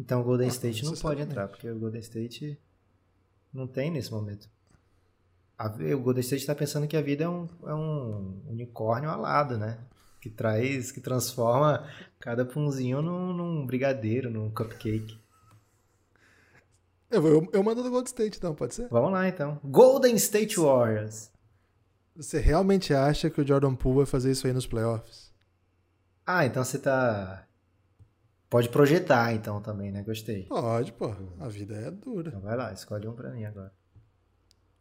Então 0.00 0.22
o 0.22 0.24
Golden 0.24 0.48
Ah, 0.48 0.50
State 0.50 0.82
não 0.82 0.94
pode 0.94 1.20
entrar, 1.20 1.46
porque 1.46 1.68
o 1.68 1.78
Golden 1.78 2.00
State 2.00 2.58
não 3.52 3.66
tem 3.66 3.90
nesse 3.90 4.10
momento. 4.10 4.48
A 5.58 5.66
o 5.66 6.00
Golden 6.00 6.22
State 6.22 6.40
está 6.40 6.54
pensando 6.54 6.88
que 6.88 6.96
a 6.96 7.02
vida 7.02 7.24
é 7.24 7.28
um, 7.28 7.46
é 7.66 7.74
um 7.74 8.42
unicórnio 8.48 9.10
alado, 9.10 9.58
né? 9.58 9.78
Que 10.18 10.30
traz, 10.30 10.90
que 10.90 11.02
transforma 11.02 11.86
cada 12.18 12.46
punzinho 12.46 13.02
num, 13.02 13.34
num 13.34 13.66
brigadeiro, 13.66 14.30
num 14.30 14.50
cupcake. 14.50 15.20
Eu, 17.10 17.26
eu, 17.26 17.48
eu 17.52 17.62
mando 17.62 17.82
do 17.82 17.90
Gold 17.90 18.08
State, 18.08 18.38
então, 18.38 18.54
pode 18.54 18.74
ser? 18.74 18.88
Vamos 18.88 19.12
lá 19.12 19.28
então. 19.28 19.60
Golden 19.62 20.14
State 20.14 20.58
Warriors. 20.58 21.30
Você 22.16 22.38
realmente 22.38 22.94
acha 22.94 23.28
que 23.28 23.40
o 23.40 23.46
Jordan 23.46 23.74
Poole 23.74 23.98
vai 23.98 24.06
fazer 24.06 24.30
isso 24.30 24.46
aí 24.46 24.52
nos 24.54 24.66
playoffs? 24.66 25.30
Ah, 26.24 26.46
então 26.46 26.64
você 26.64 26.78
tá. 26.78 27.44
Pode 28.50 28.68
projetar 28.68 29.32
então 29.32 29.62
também, 29.62 29.92
né? 29.92 30.02
Gostei. 30.02 30.46
Pode, 30.46 30.92
pô. 30.92 31.14
A 31.38 31.48
vida 31.48 31.76
é 31.76 31.88
dura. 31.88 32.30
Então 32.30 32.40
vai 32.40 32.56
lá, 32.56 32.72
escolhe 32.72 33.06
um 33.06 33.14
pra 33.14 33.30
mim 33.30 33.44
agora. 33.44 33.72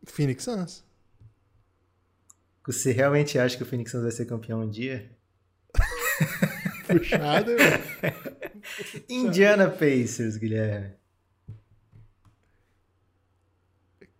Phoenix 0.07 0.43
Suns. 0.43 0.83
Você 2.65 2.91
realmente 2.91 3.37
acha 3.37 3.55
que 3.55 3.61
o 3.61 3.65
Phoenix 3.67 3.91
Suns 3.91 4.01
vai 4.01 4.11
ser 4.11 4.25
campeão 4.25 4.61
um 4.61 4.69
dia? 4.69 5.15
Puxado, 6.87 7.51
eu... 7.51 7.59
Indiana 9.07 9.69
Pacers, 9.69 10.35
Guilherme. 10.37 10.95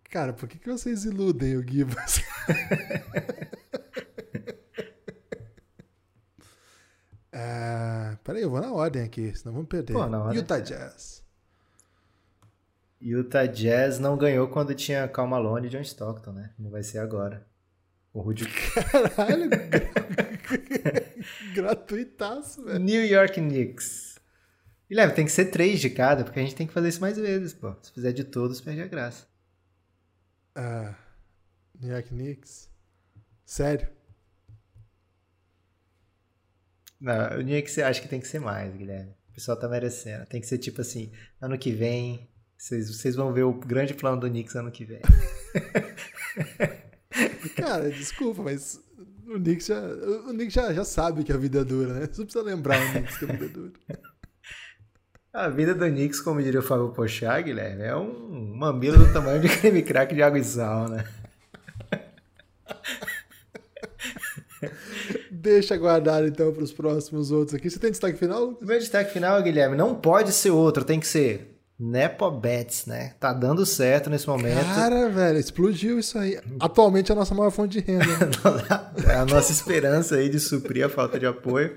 Cara, 0.04 0.32
por 0.32 0.48
que, 0.48 0.58
que 0.58 0.68
vocês 0.68 1.04
iludem 1.04 1.56
o 1.56 1.68
Gibas? 1.68 2.22
ah, 7.42 8.18
peraí, 8.22 8.42
eu 8.42 8.50
vou 8.50 8.60
na 8.60 8.72
ordem 8.72 9.02
aqui, 9.02 9.34
senão 9.34 9.54
vamos 9.54 9.68
perder. 9.68 9.94
Pô. 9.94 10.32
Utah 10.32 10.60
Jazz. 10.60 11.24
Utah 13.00 13.46
Jazz 13.46 13.98
não 13.98 14.16
ganhou 14.16 14.48
quando 14.48 14.74
tinha 14.74 15.08
Cal 15.08 15.26
Malone 15.26 15.66
e 15.66 15.70
John 15.70 15.80
Stockton, 15.80 16.32
né? 16.32 16.52
Não 16.58 16.70
vai 16.70 16.82
ser 16.82 16.98
agora. 16.98 17.46
O 18.12 18.20
Rudy... 18.20 18.44
Caralho, 19.16 19.48
gratuitaço, 21.54 22.64
velho. 22.64 22.78
New 22.78 23.06
York 23.06 23.40
Knicks. 23.40 24.18
Guilherme, 24.88 25.14
tem 25.14 25.24
que 25.24 25.32
ser 25.32 25.46
três 25.46 25.80
de 25.80 25.88
cada, 25.88 26.24
porque 26.24 26.40
a 26.40 26.42
gente 26.42 26.56
tem 26.56 26.66
que 26.66 26.74
fazer 26.74 26.88
isso 26.88 27.00
mais 27.00 27.16
vezes, 27.16 27.54
pô. 27.54 27.74
Se 27.80 27.92
fizer 27.92 28.12
de 28.12 28.24
todos, 28.24 28.60
perde 28.60 28.82
a 28.82 28.86
graça. 28.86 29.26
Ah, 30.54 30.94
New 31.80 31.90
York 31.90 32.10
Knicks. 32.10 32.68
Sério? 33.46 33.88
Não, 37.00 37.38
o 37.38 37.42
Knicks 37.42 37.78
eu 37.78 37.86
acho 37.86 38.02
que 38.02 38.08
tem 38.08 38.20
que 38.20 38.28
ser 38.28 38.40
mais, 38.40 38.76
Guilherme. 38.76 39.14
O 39.30 39.34
pessoal 39.34 39.58
tá 39.58 39.68
merecendo. 39.68 40.26
Tem 40.26 40.40
que 40.40 40.46
ser 40.46 40.58
tipo 40.58 40.80
assim, 40.80 41.12
ano 41.40 41.56
que 41.56 41.72
vem, 41.72 42.28
vocês, 42.58 42.94
vocês 42.94 43.16
vão 43.16 43.32
ver 43.32 43.44
o 43.44 43.54
grande 43.54 43.94
plano 43.94 44.20
do 44.20 44.28
Knicks 44.28 44.54
ano 44.54 44.70
que 44.70 44.84
vem. 44.84 45.00
Cara, 47.56 47.90
desculpa, 47.90 48.42
mas 48.42 48.78
o 49.26 49.34
Knicks 49.34 49.66
já, 49.66 49.80
o 49.80 50.32
Knicks 50.32 50.52
já, 50.52 50.74
já 50.74 50.84
sabe 50.84 51.24
que 51.24 51.32
a 51.32 51.36
vida 51.36 51.60
é 51.60 51.64
dura, 51.64 51.94
né? 51.94 52.08
Só 52.12 52.22
precisa 52.22 52.44
lembrar 52.44 52.78
o 52.78 52.92
Knicks 52.92 53.16
que 53.16 53.24
a 53.24 53.28
vida 53.28 53.46
é 53.46 53.48
dura. 53.48 53.72
A 55.32 55.48
vida 55.48 55.76
do 55.76 55.86
Knicks, 55.86 56.20
como 56.20 56.42
diria 56.42 56.58
o 56.58 56.62
Fábio 56.62 56.88
Pochá, 56.88 57.40
Guilherme, 57.40 57.84
é 57.84 57.94
um 57.94 58.52
mamilo 58.56 58.98
do 58.98 59.12
tamanho 59.12 59.40
de 59.40 59.48
creme 59.48 59.80
crack 59.80 60.12
de 60.12 60.24
água 60.24 60.40
e 60.40 60.42
sal, 60.42 60.88
né? 60.88 61.04
Deixa 65.40 65.74
guardado 65.76 66.26
então 66.26 66.52
para 66.52 66.62
os 66.62 66.72
próximos 66.72 67.30
outros 67.30 67.54
aqui. 67.54 67.70
Você 67.70 67.78
tem 67.78 67.90
destaque 67.90 68.18
final? 68.18 68.58
O 68.60 68.64
meu 68.64 68.78
destaque 68.78 69.10
final, 69.10 69.42
Guilherme, 69.42 69.74
não 69.74 69.94
pode 69.94 70.32
ser 70.32 70.50
outro, 70.50 70.84
tem 70.84 71.00
que 71.00 71.06
ser 71.06 71.58
Nepo 71.78 72.30
Bets, 72.30 72.84
né? 72.84 73.14
Tá 73.18 73.32
dando 73.32 73.64
certo 73.64 74.10
nesse 74.10 74.28
momento. 74.28 74.62
Cara, 74.74 75.08
velho, 75.08 75.38
explodiu 75.38 75.98
isso 75.98 76.18
aí. 76.18 76.38
Atualmente 76.60 77.10
é 77.10 77.14
a 77.14 77.16
nossa 77.16 77.34
maior 77.34 77.50
fonte 77.50 77.80
de 77.80 77.86
renda. 77.92 78.04
né? 78.04 78.90
É 79.08 79.14
a 79.14 79.24
nossa 79.24 79.50
esperança 79.50 80.16
aí 80.16 80.28
de 80.28 80.38
suprir 80.38 80.84
a 80.84 80.90
falta 80.90 81.18
de 81.18 81.24
apoio. 81.24 81.74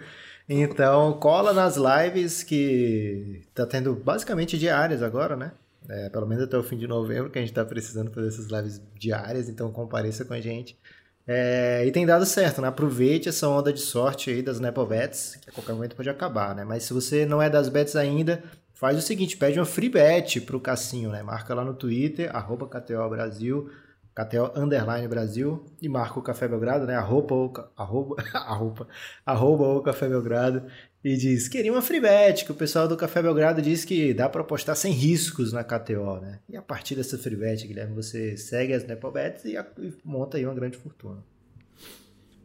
Então, 0.49 1.13
cola 1.13 1.53
nas 1.53 1.77
lives 1.77 2.43
que 2.43 3.43
tá 3.55 3.65
tendo 3.65 3.95
basicamente 3.95 4.59
diárias 4.59 5.01
agora, 5.01 5.37
né? 5.37 5.53
É, 5.87 6.09
pelo 6.09 6.27
menos 6.27 6.43
até 6.43 6.57
o 6.57 6.63
fim 6.63 6.77
de 6.77 6.85
novembro, 6.85 7.29
que 7.29 7.39
a 7.39 7.41
gente 7.41 7.53
tá 7.53 7.63
precisando 7.63 8.11
fazer 8.11 8.27
essas 8.27 8.47
lives 8.47 8.81
diárias, 8.99 9.47
então 9.47 9.71
compareça 9.71 10.25
com 10.25 10.33
a 10.33 10.41
gente. 10.41 10.77
É, 11.25 11.85
e 11.85 11.91
tem 11.91 12.05
dado 12.05 12.25
certo, 12.25 12.61
né? 12.61 12.67
Aproveite 12.67 13.29
essa 13.29 13.47
onda 13.47 13.71
de 13.71 13.79
sorte 13.79 14.29
aí 14.29 14.41
das 14.41 14.59
Nepo 14.59 14.85
Bets, 14.85 15.37
que 15.41 15.49
a 15.49 15.53
qualquer 15.53 15.73
momento 15.73 15.95
pode 15.95 16.09
acabar, 16.09 16.53
né? 16.53 16.63
Mas 16.65 16.83
se 16.83 16.93
você 16.93 17.25
não 17.25 17.41
é 17.41 17.49
das 17.49 17.69
bets 17.69 17.95
ainda, 17.95 18.43
faz 18.73 18.97
o 18.97 19.01
seguinte, 19.01 19.37
pede 19.37 19.57
uma 19.57 19.65
free 19.65 19.89
bet 19.89 20.41
pro 20.41 20.59
Cassinho, 20.59 21.09
né? 21.09 21.23
Marca 21.23 21.53
lá 21.53 21.63
no 21.63 21.73
Twitter, 21.73 22.29
arroba 22.35 22.67
KTO 22.67 23.09
Brasil, 23.09 23.69
KTO 24.13 24.51
Underline 24.59 25.07
Brasil, 25.07 25.63
e 25.81 25.87
marca 25.87 26.19
o 26.19 26.21
Café 26.21 26.47
Belgrado, 26.47 26.85
né? 26.85 26.95
Arroba, 26.95 27.69
arroba, 27.77 28.15
arroba, 28.33 28.87
arroba 29.25 29.63
o 29.69 29.81
Café 29.81 30.09
Belgrado, 30.09 30.63
e 31.03 31.17
diz, 31.17 31.47
queria 31.49 31.71
uma 31.71 31.81
free 31.81 31.99
bet, 31.99 32.45
que 32.45 32.51
o 32.51 32.55
pessoal 32.55 32.87
do 32.87 32.95
Café 32.95 33.21
Belgrado 33.21 33.61
diz 33.61 33.83
que 33.83 34.13
dá 34.13 34.29
para 34.29 34.41
apostar 34.41 34.75
sem 34.75 34.91
riscos 34.93 35.51
na 35.51 35.63
KTO, 35.63 36.19
né? 36.21 36.39
E 36.47 36.55
a 36.55 36.61
partir 36.61 36.95
dessa 36.95 37.17
free 37.17 37.35
bet, 37.35 37.67
Guilherme, 37.67 37.93
você 37.93 38.37
segue 38.37 38.73
as 38.73 38.85
Nepo 38.85 39.11
Bets 39.11 39.43
e, 39.45 39.55
e 39.57 39.93
monta 40.05 40.37
aí 40.37 40.45
uma 40.45 40.53
grande 40.55 40.77
fortuna. 40.77 41.23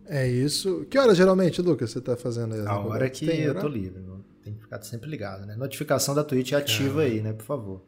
É 0.06 0.26
isso. 0.26 0.86
Que 0.90 0.98
hora 0.98 1.14
geralmente, 1.14 1.60
Lucas, 1.60 1.90
você 1.90 2.00
tá 2.00 2.16
fazendo 2.16 2.54
aí? 2.54 2.66
A 2.66 2.78
hora 2.78 3.10
que 3.10 3.26
Tem 3.26 3.40
eu 3.42 3.50
horário? 3.50 3.60
tô 3.68 3.74
livre, 3.74 4.00
não- 4.00 4.24
tem 4.42 4.54
que 4.54 4.62
ficar 4.62 4.80
sempre 4.82 5.10
ligado, 5.10 5.44
né? 5.44 5.54
Notificação 5.56 6.14
da 6.14 6.24
Twitch 6.24 6.52
ativa 6.54 7.02
aí, 7.02 7.20
né? 7.20 7.34
Por 7.34 7.44
favor. 7.44 7.82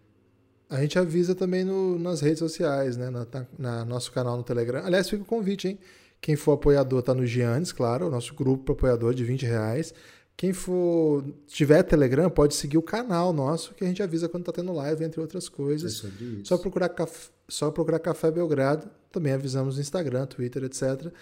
A 0.69 0.81
gente 0.83 0.99
avisa 0.99 1.35
também 1.35 1.65
no- 1.65 1.99
nas 1.99 2.21
redes 2.21 2.39
sociais, 2.39 2.97
né? 2.99 3.09
Na, 3.11 3.27
na- 3.33 3.47
na 3.59 3.85
nosso 3.85 4.13
canal 4.13 4.37
no 4.37 4.43
Telegram. 4.43 4.85
Aliás, 4.85 5.09
fica 5.09 5.23
o 5.23 5.27
convite, 5.27 5.69
hein? 5.69 5.79
Quem 6.21 6.37
for 6.37 6.53
apoiador 6.53 7.03
tá 7.03 7.15
no 7.15 7.25
Giannis, 7.25 7.73
claro, 7.73 8.07
o 8.07 8.11
nosso 8.11 8.35
grupo 8.35 8.63
para 8.65 8.75
apoiador 8.75 9.15
de 9.15 9.25
20 9.25 9.47
reais. 9.47 9.95
Quem 10.37 10.53
for 10.55 11.23
tiver 11.47 11.83
Telegram, 11.83 12.31
pode 12.31 12.55
seguir 12.55 12.79
o 12.79 12.83
canal 12.83 13.33
nosso, 13.33 13.75
que 13.75 13.85
a 13.85 13.87
gente 13.87 14.03
avisa 14.03 14.29
quando 14.29 14.45
tá 14.45 14.53
tendo 14.53 14.73
live, 14.73 15.05
entre 15.05 15.21
outras 15.21 15.47
É 15.47 15.51
coisas. 15.51 15.93
isso. 15.93 16.11
Só 16.45 16.57
procurar, 16.57 16.89
caf... 16.89 17.29
Só 17.49 17.71
procurar 17.71 17.99
Café 17.99 18.31
Belgrado. 18.31 18.89
Também 19.13 19.33
avisamos 19.33 19.75
no 19.77 19.81
Instagram, 19.83 20.25
Twitter, 20.27 20.65
etc. 20.65 21.13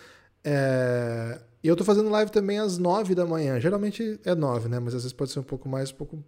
É, 0.44 1.40
E 1.62 1.68
eu 1.68 1.74
tô 1.74 1.84
fazendo 1.84 2.08
live 2.10 2.30
também 2.30 2.58
às 2.58 2.78
9 2.78 3.14
da 3.14 3.26
manhã. 3.26 3.58
Geralmente 3.58 4.20
é 4.24 4.34
9, 4.34 4.68
né? 4.68 4.78
Mas 4.78 4.94
às 4.94 5.02
vezes 5.02 5.12
pode 5.12 5.32
ser 5.32 5.40
um 5.40 5.44
pouco 5.44 5.68
mais, 5.68 5.90
um 5.90 5.94
pouco 5.96 6.22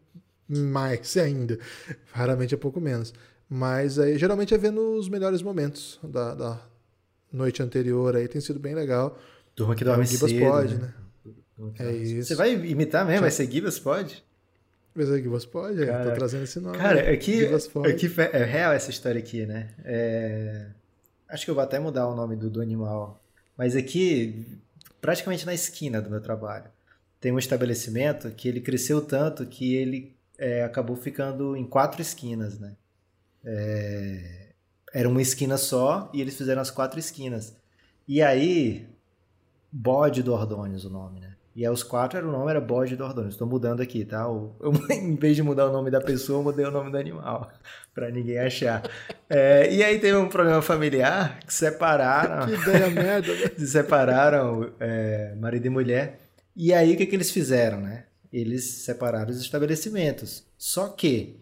mais 0.48 1.16
ainda. 1.16 1.58
Raramente 2.12 2.54
é 2.54 2.58
pouco 2.58 2.80
menos. 2.80 3.12
Mas 3.48 3.98
aí 3.98 4.18
geralmente 4.18 4.52
é 4.54 4.58
vendo 4.58 4.80
os 4.98 5.08
melhores 5.08 5.42
momentos 5.42 5.98
da, 6.02 6.34
da 6.34 6.60
noite 7.32 7.62
anterior 7.62 8.16
aí. 8.16 8.26
Tem 8.26 8.40
sido 8.40 8.58
bem 8.58 8.74
legal. 8.74 9.16
Turma 9.54 9.74
que 9.74 9.84
dorme 9.84 10.06
cedo. 10.06 10.40
pode, 10.40 10.74
né? 10.74 10.80
né? 10.82 10.94
É 11.78 11.92
isso. 11.92 12.28
Você 12.28 12.34
vai 12.34 12.52
imitar 12.54 13.04
mesmo? 13.04 13.22
Vai 13.22 13.30
ser 13.30 13.50
Gibas 13.50 13.78
pode? 13.78 14.24
Mas 14.94 15.10
aí 15.10 15.22
Gibas 15.22 15.46
pode, 15.46 15.82
é, 15.82 15.86
tô 15.86 15.92
Cara, 15.92 16.14
trazendo 16.14 16.44
esse 16.44 16.60
nome. 16.60 16.76
Cara, 16.76 17.10
aqui, 17.12 17.46
pode. 17.72 17.92
aqui 17.92 18.08
fe- 18.08 18.30
é 18.32 18.44
real 18.44 18.72
essa 18.72 18.90
história 18.90 19.18
aqui, 19.18 19.46
né? 19.46 19.74
É, 19.84 20.66
Acho 21.28 21.44
que 21.44 21.50
eu 21.50 21.54
vou 21.54 21.62
até 21.62 21.78
mudar 21.78 22.08
o 22.08 22.14
nome 22.16 22.34
do, 22.36 22.50
do 22.50 22.60
animal. 22.60 23.22
Mas 23.56 23.76
aqui, 23.76 24.58
praticamente 25.00 25.46
na 25.46 25.54
esquina 25.54 26.00
do 26.02 26.10
meu 26.10 26.20
trabalho, 26.20 26.64
tem 27.20 27.30
um 27.30 27.38
estabelecimento 27.38 28.30
que 28.32 28.48
ele 28.48 28.60
cresceu 28.60 29.00
tanto 29.00 29.46
que 29.46 29.74
ele 29.76 30.16
é, 30.38 30.64
acabou 30.64 30.96
ficando 30.96 31.54
em 31.56 31.64
quatro 31.64 32.02
esquinas, 32.02 32.58
né? 32.58 32.74
É, 33.44 34.48
Era 34.92 35.08
uma 35.08 35.22
esquina 35.22 35.56
só 35.56 36.10
e 36.12 36.20
eles 36.20 36.36
fizeram 36.36 36.60
as 36.60 36.70
quatro 36.70 36.98
esquinas. 36.98 37.54
E 38.08 38.20
aí, 38.22 38.88
Bode 39.72 40.22
do 40.22 40.32
Ordônios 40.32 40.84
o 40.84 40.90
nome, 40.90 41.20
né? 41.20 41.29
E 41.54 41.66
aí 41.66 41.72
os 41.72 41.82
quatro 41.82 42.18
era 42.18 42.26
o 42.26 42.30
nome 42.30 42.50
era 42.50 42.60
bode 42.60 42.96
do 42.96 43.04
Ordônio. 43.04 43.28
Estou 43.28 43.46
mudando 43.46 43.80
aqui, 43.80 44.04
tá? 44.04 44.22
Eu, 44.22 44.54
em 44.90 45.16
vez 45.16 45.36
de 45.36 45.42
mudar 45.42 45.66
o 45.66 45.72
nome 45.72 45.90
da 45.90 46.00
pessoa, 46.00 46.38
eu 46.38 46.42
mudei 46.44 46.64
o 46.64 46.70
nome 46.70 46.90
do 46.90 46.96
animal. 46.96 47.50
para 47.94 48.10
ninguém 48.10 48.38
achar. 48.38 48.82
É, 49.28 49.72
e 49.72 49.82
aí 49.82 49.98
teve 49.98 50.16
um 50.16 50.28
problema 50.28 50.62
familiar 50.62 51.40
que 51.40 51.52
separaram. 51.52 52.46
que 52.54 52.54
ideia 52.54 52.90
merda, 52.90 53.34
né? 53.34 53.50
separaram 53.58 54.72
é, 54.78 55.34
marido 55.36 55.66
e 55.66 55.70
mulher. 55.70 56.20
E 56.56 56.72
aí 56.72 56.94
o 56.94 56.96
que, 56.96 57.06
que 57.06 57.16
eles 57.16 57.30
fizeram, 57.30 57.80
né? 57.80 58.04
Eles 58.32 58.64
separaram 58.64 59.30
os 59.30 59.40
estabelecimentos. 59.40 60.44
Só 60.56 60.88
que 60.88 61.40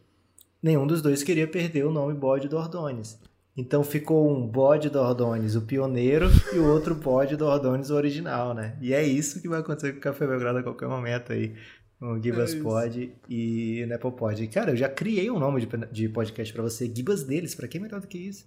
nenhum 0.62 0.86
dos 0.86 1.02
dois 1.02 1.22
queria 1.22 1.46
perder 1.46 1.84
o 1.84 1.92
nome 1.92 2.14
bode 2.14 2.48
do 2.48 2.56
Ordones. 2.56 3.18
Então 3.58 3.82
ficou 3.82 4.32
um 4.32 4.46
bode 4.46 4.88
do 4.88 5.00
Ordones, 5.00 5.56
o 5.56 5.62
pioneiro, 5.62 6.28
e 6.54 6.58
o 6.60 6.68
outro 6.68 6.94
bode 6.94 7.36
do 7.36 7.44
Ordones, 7.44 7.90
o 7.90 7.96
original, 7.96 8.54
né? 8.54 8.76
E 8.80 8.94
é 8.94 9.02
isso 9.02 9.42
que 9.42 9.48
vai 9.48 9.58
acontecer 9.58 9.90
com 9.90 9.98
o 9.98 10.00
Café 10.00 10.28
Belgrado 10.28 10.60
a 10.60 10.62
qualquer 10.62 10.86
momento 10.86 11.32
aí. 11.32 11.56
O 12.00 12.16
Gibas 12.22 12.54
é 12.54 12.60
Pod 12.60 13.12
e 13.28 13.82
o 13.82 13.88
Nepopod. 13.88 14.46
Cara, 14.46 14.70
eu 14.70 14.76
já 14.76 14.88
criei 14.88 15.28
um 15.28 15.40
nome 15.40 15.68
de, 15.90 16.08
podcast 16.08 16.54
para 16.54 16.62
você, 16.62 16.86
Gibas 16.86 17.24
deles. 17.24 17.56
Para 17.56 17.66
que 17.66 17.80
melhor 17.80 18.00
do 18.00 18.06
que 18.06 18.18
isso? 18.18 18.46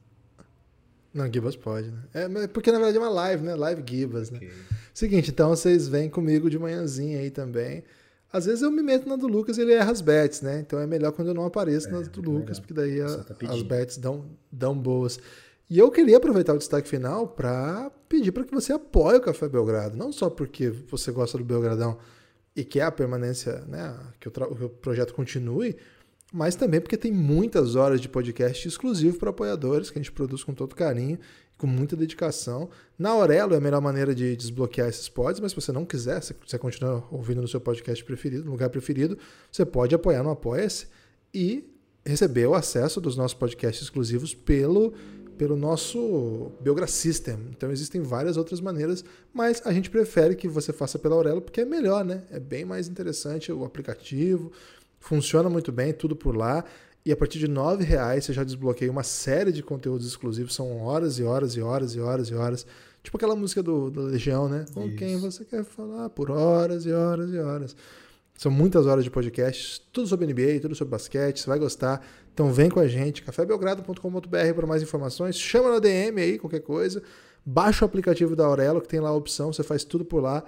Não, 1.14 1.26
Gibas 1.30 1.58
pode, 1.58 1.92
né? 1.92 2.04
É, 2.14 2.48
porque 2.48 2.72
na 2.72 2.78
verdade 2.78 2.96
é 2.96 3.02
uma 3.02 3.10
live, 3.10 3.44
né? 3.44 3.54
Live 3.54 3.84
Gibas, 3.86 4.32
né? 4.32 4.38
okay. 4.38 4.48
né? 4.48 4.56
Seguinte, 4.94 5.30
então 5.30 5.50
vocês 5.50 5.90
vêm 5.90 6.10
comigo 6.10 6.50
de 6.50 6.58
manhãzinha 6.58 7.20
aí 7.20 7.30
também. 7.30 7.84
Às 8.32 8.46
vezes 8.46 8.62
eu 8.62 8.72
me 8.72 8.82
meto 8.82 9.08
na 9.10 9.16
do 9.16 9.28
Lucas 9.28 9.58
e 9.58 9.62
ele 9.62 9.74
erra 9.74 9.92
as 9.92 10.00
bets, 10.00 10.42
né? 10.42 10.60
Então 10.60 10.80
é 10.80 10.88
melhor 10.88 11.12
quando 11.12 11.30
eu 11.30 11.34
não 11.34 11.46
apareço 11.46 11.88
é, 11.90 11.92
na 11.92 12.02
do 12.02 12.22
Lucas, 12.22 12.60
porque 12.60 12.74
daí 12.74 13.02
a, 13.02 13.24
tá 13.24 13.36
as 13.50 13.62
bets 13.62 13.98
dão, 13.98 14.26
dão 14.52 14.78
boas. 14.78 15.20
E 15.70 15.78
eu 15.78 15.90
queria 15.90 16.18
aproveitar 16.18 16.54
o 16.54 16.58
destaque 16.58 16.88
final 16.88 17.28
para 17.28 17.92
pedir 18.08 18.32
para 18.32 18.44
que 18.44 18.54
você 18.54 18.74
apoie 18.74 19.18
o 19.18 19.22
Café 19.22 19.48
Belgrado. 19.48 19.98
Não 19.98 20.12
só 20.12 20.30
porque 20.30 20.70
você 20.70 21.12
gosta 21.12 21.38
do 21.38 21.44
Belgradão 21.44 21.98
e 22.56 22.64
quer 22.64 22.84
a 22.84 22.92
permanência, 22.92 23.64
né? 23.68 23.98
Que 24.20 24.28
o, 24.28 24.32
que 24.32 24.64
o 24.66 24.70
projeto 24.70 25.14
continue, 25.14 25.78
mas 26.32 26.56
também 26.56 26.80
porque 26.80 26.98
tem 26.98 27.12
muitas 27.12 27.76
horas 27.76 28.00
de 28.00 28.08
podcast 28.08 28.68
exclusivo 28.68 29.18
para 29.18 29.30
apoiadores 29.30 29.90
que 29.90 30.00
a 30.00 30.02
gente 30.02 30.12
produz 30.12 30.44
com 30.44 30.54
todo 30.54 30.76
carinho 30.76 31.20
com 31.62 31.68
muita 31.68 31.96
dedicação. 31.96 32.72
Na 32.98 33.12
Aurelo 33.12 33.54
é 33.54 33.58
a 33.58 33.62
melhor 33.62 33.80
maneira 33.80 34.16
de 34.16 34.36
desbloquear 34.36 34.90
esses 34.90 35.08
pods, 35.08 35.40
mas 35.40 35.52
se 35.52 35.56
você 35.56 35.72
não 35.72 35.86
quiser, 35.86 36.20
se 36.24 36.36
você 36.44 36.58
continuar 36.58 37.08
ouvindo 37.12 37.40
no 37.40 37.48
seu 37.48 37.62
podcast 37.62 38.04
preferido, 38.04 38.46
no 38.46 38.52
lugar 38.52 38.72
preferido, 38.72 39.16
você 39.52 39.64
pode 39.64 39.94
apoiar 39.94 40.24
no 40.24 40.32
Apoia-se 40.32 40.88
e 41.32 41.64
receber 42.04 42.48
o 42.48 42.56
acesso 42.56 43.00
dos 43.00 43.16
nossos 43.16 43.36
podcasts 43.36 43.84
exclusivos 43.84 44.34
pelo 44.34 44.92
pelo 45.38 45.56
nosso 45.56 46.52
Biogra 46.62 46.86
System. 46.86 47.38
Então 47.50 47.72
existem 47.72 48.02
várias 48.02 48.38
outras 48.38 48.60
maneiras, 48.60 49.04
mas 49.34 49.62
a 49.66 49.72
gente 49.72 49.90
prefere 49.90 50.36
que 50.36 50.48
você 50.48 50.72
faça 50.72 51.00
pela 51.00 51.16
Aurelo 51.16 51.42
porque 51.42 51.62
é 51.62 51.66
melhor, 51.66 52.04
né? 52.06 52.24
É 52.30 52.40
bem 52.40 52.64
mais 52.66 52.88
interessante 52.88 53.52
o 53.52 53.64
aplicativo, 53.64 54.52
funciona 55.00 55.50
muito 55.50 55.72
bem, 55.72 55.94
tudo 55.94 56.16
por 56.16 56.36
lá. 56.36 56.64
E 57.06 57.12
a 57.12 57.18
partir 57.18 57.40
de 57.40 57.48
R$ 57.48 57.84
reais 57.84 58.26
você 58.26 58.34
já 58.34 58.44
desbloqueia 58.44 58.92
uma 58.92 59.04
série 59.04 59.52
de 59.52 59.64
conteúdos 59.64 60.06
exclusivos. 60.06 60.54
São 60.54 60.82
horas 60.82 61.18
e 61.18 61.24
horas 61.24 61.56
e 61.56 61.62
horas 61.62 61.96
e 61.96 62.00
horas 62.00 62.30
e 62.30 62.36
horas. 62.36 62.66
Tipo 63.04 63.18
aquela 63.18 63.36
música 63.36 63.64
do, 63.64 63.90
do 63.90 64.02
Legião, 64.04 64.48
né? 64.48 64.66
Com 64.74 64.86
Isso. 64.86 64.98
quem 64.98 65.18
você 65.18 65.44
quer 65.44 65.64
falar 65.64 66.10
por 66.10 66.30
horas 66.30 66.86
e 66.86 66.92
horas 66.92 67.32
e 67.32 67.40
horas. 67.40 67.76
São 68.38 68.52
muitas 68.52 68.88
horas 68.88 69.04
de 69.04 69.12
podcast, 69.12 69.82
tudo 69.92 70.08
sobre 70.08 70.26
NBA, 70.26 70.60
tudo 70.62 70.74
sobre 70.74 70.92
basquete, 70.92 71.40
você 71.40 71.48
vai 71.48 71.60
gostar. 71.60 72.06
Então 72.34 72.52
vem 72.52 72.70
com 72.70 72.80
a 72.80 72.88
gente, 72.88 73.22
cafébelgrado.com.br 73.22 74.54
para 74.56 74.68
mais 74.68 74.82
informações. 74.82 75.38
Chama 75.40 75.72
na 75.72 75.80
DM 75.80 76.22
aí, 76.22 76.40
qualquer 76.40 76.62
coisa. 76.62 77.04
Baixa 77.46 77.84
o 77.84 77.88
aplicativo 77.88 78.36
da 78.36 78.46
Aurelo, 78.46 78.82
que 78.82 78.88
tem 78.88 79.00
lá 79.00 79.10
a 79.10 79.14
opção, 79.14 79.52
você 79.52 79.64
faz 79.64 79.84
tudo 79.84 80.06
por 80.06 80.22
lá. 80.22 80.44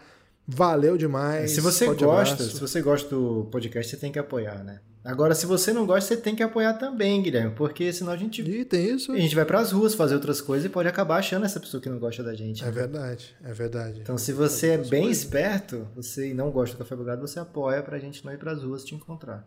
Valeu 0.47 0.97
demais. 0.97 1.51
Se 1.51 1.61
você 1.61 1.85
gosta, 1.87 2.33
abraço. 2.33 2.49
se 2.51 2.59
você 2.59 2.81
gosta 2.81 3.09
do 3.09 3.47
podcast, 3.51 3.89
você 3.91 3.97
tem 3.97 4.11
que 4.11 4.19
apoiar, 4.19 4.63
né? 4.63 4.79
Agora, 5.03 5.35
se 5.35 5.45
você 5.45 5.73
não 5.73 5.85
gosta, 5.85 6.15
você 6.15 6.21
tem 6.21 6.33
que 6.33 6.41
apoiar 6.41 6.73
também, 6.73 7.21
Guilherme, 7.21 7.53
porque 7.53 7.91
senão 7.91 8.13
a 8.13 8.17
gente. 8.17 8.41
E 8.41 8.63
tem 8.63 8.85
isso. 8.85 9.11
A 9.11 9.17
gente 9.17 9.35
vai 9.35 9.43
para 9.43 9.59
as 9.59 9.73
ruas 9.73 9.93
fazer 9.93 10.15
outras 10.15 10.39
coisas 10.39 10.65
e 10.65 10.69
pode 10.69 10.87
acabar 10.87 11.17
achando 11.17 11.45
essa 11.45 11.59
pessoa 11.59 11.81
que 11.81 11.89
não 11.89 11.99
gosta 11.99 12.23
da 12.23 12.33
gente. 12.33 12.63
É 12.63 12.67
né? 12.67 12.71
verdade, 12.71 13.35
é 13.43 13.53
verdade. 13.53 13.99
Então, 13.99 14.17
se 14.17 14.31
você 14.31 14.69
é 14.69 14.77
bem 14.77 15.03
coisas. 15.03 15.17
esperto, 15.17 15.87
você 15.93 16.33
não 16.33 16.49
gosta 16.51 16.77
do 16.77 16.79
Café 16.79 16.95
Bugado, 16.95 17.19
você 17.27 17.37
apoia 17.37 17.83
pra 17.83 17.99
gente 17.99 18.23
não 18.25 18.31
ir 18.31 18.37
para 18.37 18.53
as 18.53 18.63
ruas 18.63 18.85
te 18.85 18.95
encontrar. 18.95 19.45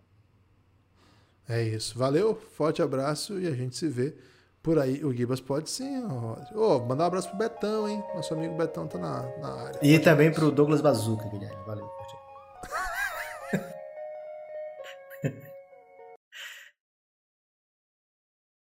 É 1.48 1.62
isso. 1.62 1.98
Valeu, 1.98 2.38
forte 2.52 2.82
abraço 2.82 3.38
e 3.40 3.46
a 3.46 3.52
gente 3.52 3.76
se 3.76 3.88
vê 3.88 4.14
por 4.62 4.78
aí. 4.78 5.02
O 5.04 5.14
Gibas 5.14 5.40
pode 5.40 5.70
sim, 5.70 6.04
Roger. 6.04 6.48
Oh, 6.54 6.80
mandar 6.80 7.04
um 7.04 7.06
abraço 7.06 7.28
pro 7.30 7.38
Betão, 7.38 7.88
hein? 7.88 8.02
Nosso 8.14 8.34
amigo 8.34 8.54
Betão 8.56 8.86
tá 8.86 8.98
na, 8.98 9.22
na 9.38 9.54
área. 9.62 9.78
E 9.80 9.98
também 9.98 10.30
pro 10.30 10.50
Douglas 10.50 10.82
Bazuca, 10.82 11.26
Guilherme. 11.28 11.64
Valeu, 11.64 11.88